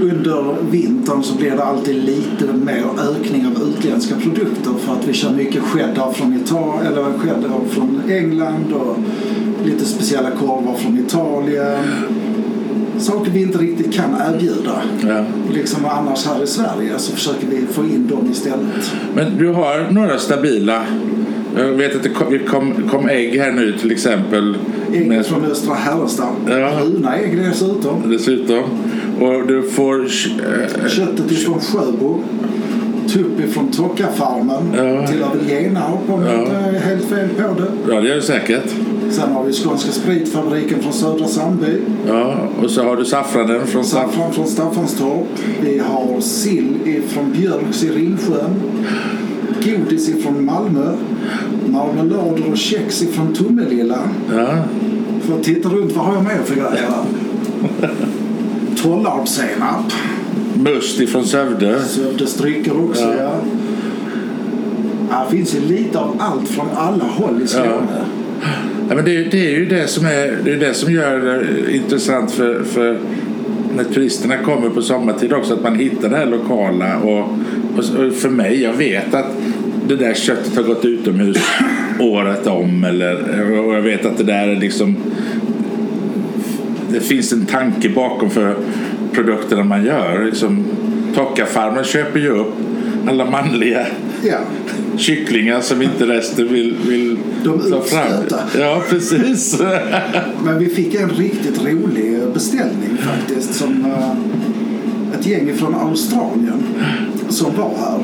Under 0.00 0.56
vintern 0.70 1.22
så 1.22 1.38
blir 1.38 1.50
det 1.50 1.64
alltid 1.64 2.04
lite 2.04 2.52
mer 2.52 2.84
ökning 3.10 3.46
av 3.46 3.68
utländska 3.68 4.14
produkter 4.14 4.70
för 4.78 4.92
att 4.92 5.08
vi 5.08 5.12
kör 5.12 5.30
mycket 5.30 5.62
cheddar 5.62 6.12
från 6.12 6.34
Italien, 6.34 6.92
eller 6.92 7.04
cheddar 7.18 7.60
från 7.70 8.00
England 8.08 8.72
och 8.72 8.96
lite 9.66 9.84
speciella 9.84 10.30
korvar 10.30 10.74
från 10.74 10.98
Italien. 10.98 11.78
Saker 12.98 13.30
vi 13.30 13.42
inte 13.42 13.58
riktigt 13.58 13.94
kan 13.94 14.10
erbjuda. 14.34 14.82
Ja. 15.08 15.24
Liksom 15.52 15.84
annars 15.84 16.26
här 16.26 16.42
i 16.42 16.46
Sverige 16.46 16.98
så 16.98 17.12
försöker 17.12 17.46
vi 17.46 17.66
få 17.66 17.84
in 17.84 18.06
dem 18.06 18.28
istället. 18.32 18.94
Men 19.14 19.38
du 19.38 19.48
har 19.48 19.90
några 19.90 20.18
stabila. 20.18 20.82
Jag 21.56 21.64
vet 21.64 21.96
att 21.96 22.02
det 22.02 22.08
kom, 22.08 22.38
kom, 22.38 22.88
kom 22.90 23.08
ägg 23.08 23.38
här 23.38 23.52
nu 23.52 23.72
till 23.78 23.92
exempel. 23.92 24.56
Ägg 24.92 25.08
Med, 25.08 25.26
från 25.26 25.44
Östra 25.44 25.74
Herrestam. 25.74 26.34
Ja. 26.48 26.70
Bruna 26.80 27.16
ägg 27.16 27.38
dessutom. 27.38 28.10
dessutom. 28.10 28.64
Och 29.20 29.46
du 29.46 29.62
får... 29.62 30.00
eh, 30.04 30.88
Köttet 30.88 31.30
ifrån 31.32 31.60
Sjöbo. 31.60 32.20
Tupp 33.08 33.40
ifrån 33.40 33.68
Tockafarmen 33.68 34.74
Ja. 34.76 35.06
till 35.06 35.22
Avellenarp 35.22 36.00
om 36.10 36.22
jag 36.22 36.34
Ja. 36.34 36.40
inte 36.42 36.56
är 36.56 36.80
helt 36.80 37.04
fel 37.04 37.28
på 37.28 37.42
det. 37.60 37.92
Ja, 37.94 38.00
det 38.00 38.08
gör 38.08 38.14
du 38.14 38.22
säkert. 38.22 38.74
Sen 39.10 39.32
har 39.32 39.44
vi 39.44 39.52
Skånska 39.52 39.92
spritfabriken 39.92 40.82
från 40.82 40.92
Södra 40.92 41.26
Sandby. 41.26 41.76
Ja, 42.08 42.34
och 42.62 42.70
så 42.70 42.82
har 42.82 42.96
du 42.96 43.04
saffranen 43.04 43.66
från 43.66 43.84
Saff. 43.84 44.02
Saffran 44.14 44.32
från 44.32 44.46
Staffanstorp. 44.46 45.26
Vi 45.62 45.78
har 45.78 46.20
sill 46.20 46.74
ifrån 46.84 47.32
Björks 47.32 47.84
i 47.84 47.88
Ringsjön. 47.90 48.50
Godis 49.64 50.08
ifrån 50.08 50.44
Malmö. 50.44 50.92
Marmelader 51.66 52.42
och 52.50 52.56
kex 52.58 53.02
ifrån 53.02 53.34
Tomelilla. 53.34 53.98
Ja. 54.36 54.46
För 55.22 55.34
att 55.34 55.42
titta 55.42 55.68
runt, 55.68 55.92
vad 55.96 56.04
har 56.06 56.14
jag 56.14 56.24
mer 56.24 56.40
för 56.44 56.54
grejer? 56.54 56.88
Tollarpssenap. 58.84 59.92
Must 60.54 61.00
ifrån 61.00 61.24
Sövde. 61.24 61.82
Sövdes 61.82 62.34
drycker 62.34 62.84
också, 62.84 63.02
Ja. 63.02 63.14
ja. 63.18 63.40
ja. 65.10 65.26
Det 65.30 65.36
finns 65.36 65.54
ju 65.54 65.60
lite 65.60 65.98
av 65.98 66.16
allt 66.18 66.48
från 66.48 66.66
alla 66.76 67.04
håll 67.04 67.42
i 67.42 67.46
Skåne. 67.46 68.04
Ja, 68.88 68.94
men 68.94 69.04
det, 69.04 69.24
det 69.24 69.46
är 69.46 69.50
ju 69.50 69.66
det 69.66 69.86
som, 69.86 70.06
är, 70.06 70.38
det 70.44 70.52
är 70.52 70.56
det 70.56 70.74
som 70.74 70.92
gör 70.92 71.20
det 71.20 71.76
intressant 71.76 72.30
för, 72.30 72.64
för 72.64 72.98
när 73.76 73.84
turisterna 73.84 74.36
kommer 74.36 74.68
på 74.68 74.82
sommartid 74.82 75.32
också. 75.32 75.54
Att 75.54 75.62
man 75.62 75.78
hittar 75.78 76.08
det 76.08 76.16
här 76.16 76.26
lokala. 76.26 76.98
Och, 76.98 77.20
och 77.78 78.14
för 78.14 78.28
mig, 78.28 78.62
jag 78.62 78.72
vet 78.72 79.14
att 79.14 79.26
det 79.88 79.96
där 79.96 80.14
köttet 80.14 80.56
har 80.56 80.62
gått 80.62 80.84
utomhus 80.84 81.36
året 82.00 82.46
om. 82.46 82.84
Eller, 82.84 83.40
och 83.66 83.74
jag 83.74 83.82
vet 83.82 84.06
att 84.06 84.18
det 84.18 84.24
där 84.24 84.48
är 84.48 84.56
liksom... 84.56 84.96
Det 86.94 87.00
finns 87.00 87.32
en 87.32 87.46
tanke 87.46 87.88
bakom 87.88 88.30
för 88.30 88.56
produkterna 89.12 89.64
man 89.64 89.84
gör. 89.84 90.24
Liksom, 90.24 90.64
Tockafarmen 91.14 91.84
köper 91.84 92.20
ju 92.20 92.28
upp 92.28 92.52
alla 93.08 93.30
manliga 93.30 93.86
Ja. 94.22 94.36
kycklingar 94.96 95.60
som 95.60 95.82
inte 95.82 96.06
resten 96.06 96.48
vill, 96.52 96.76
vill 96.88 97.18
De 97.44 97.70
ta 97.70 97.80
fram. 97.80 98.06
Ja, 98.58 98.82
precis. 98.90 99.60
Men 100.44 100.58
vi 100.58 100.66
fick 100.68 100.94
en 100.94 101.08
riktigt 101.08 101.64
rolig 101.64 102.18
beställning 102.34 102.96
faktiskt. 103.00 103.54
Som 103.54 103.84
eh, 103.84 105.18
ett 105.20 105.26
gäng 105.26 105.54
från 105.54 105.74
Australien 105.74 106.62
som 107.28 107.56
var 107.56 107.70
här. 107.78 107.98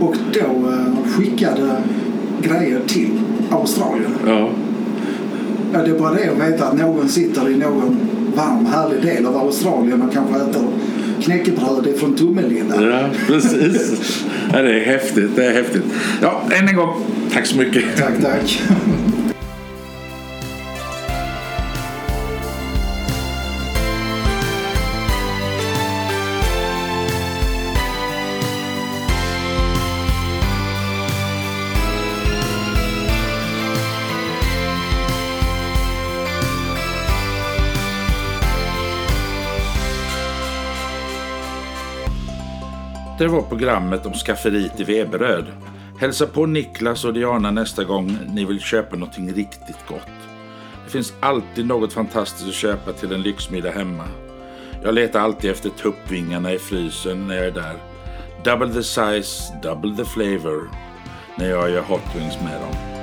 Och 0.00 0.14
då 0.32 0.68
eh, 0.70 1.10
skickade 1.12 1.76
grejer 2.42 2.80
till 2.86 3.10
Australien. 3.50 4.10
Ja, 4.26 4.50
Ja, 5.76 5.82
det 5.82 5.90
är 5.90 5.98
bara 5.98 6.14
det 6.14 6.28
att 6.28 6.52
veta 6.52 6.66
att 6.66 6.78
någon 6.78 7.08
sitter 7.08 7.48
i 7.50 7.56
någon 7.56 7.96
varm 8.36 8.66
härlig 8.66 9.02
del 9.02 9.26
av 9.26 9.36
Australien 9.36 10.02
och 10.02 10.12
kanske 10.12 10.36
äter 10.36 10.62
knäckebröd 11.22 11.88
från 11.96 12.16
Tomelilla. 12.16 12.82
ja 12.82 13.08
precis. 13.26 14.24
Ja, 14.52 14.62
det 14.62 14.80
är 14.80 14.84
häftigt. 14.84 15.36
Det 15.36 15.46
är 15.46 15.52
häftigt. 15.52 15.82
Ja, 16.22 16.42
än 16.58 16.68
en 16.68 16.76
gång, 16.76 16.94
tack 17.32 17.46
så 17.46 17.56
mycket. 17.56 17.84
Tack, 17.96 18.22
tack. 18.22 18.62
Det 43.18 43.26
var 43.26 43.42
programmet 43.42 44.06
om 44.06 44.12
skafferiet 44.12 44.80
i 44.80 44.84
Veberöd. 44.84 45.44
Hälsa 46.00 46.26
på 46.26 46.46
Niklas 46.46 47.04
och 47.04 47.14
Diana 47.14 47.50
nästa 47.50 47.84
gång 47.84 48.18
ni 48.34 48.44
vill 48.44 48.60
köpa 48.60 48.96
någonting 48.96 49.32
riktigt 49.32 49.86
gott. 49.88 50.08
Det 50.84 50.90
finns 50.90 51.14
alltid 51.20 51.66
något 51.66 51.92
fantastiskt 51.92 52.48
att 52.48 52.54
köpa 52.54 52.92
till 52.92 53.12
en 53.12 53.22
lyxmiddag 53.22 53.70
hemma. 53.70 54.04
Jag 54.82 54.94
letar 54.94 55.20
alltid 55.20 55.50
efter 55.50 55.70
tuppvingarna 55.70 56.52
i 56.52 56.58
frysen 56.58 57.26
när 57.26 57.34
jag 57.34 57.46
är 57.46 57.50
där. 57.50 57.76
Double 58.44 58.74
the 58.74 58.82
size, 58.82 59.54
double 59.62 59.96
the 59.96 60.04
flavor 60.04 60.70
när 61.36 61.50
jag 61.50 61.70
gör 61.70 61.82
hot 61.82 62.16
wings 62.16 62.40
med 62.40 62.60
dem. 62.60 62.95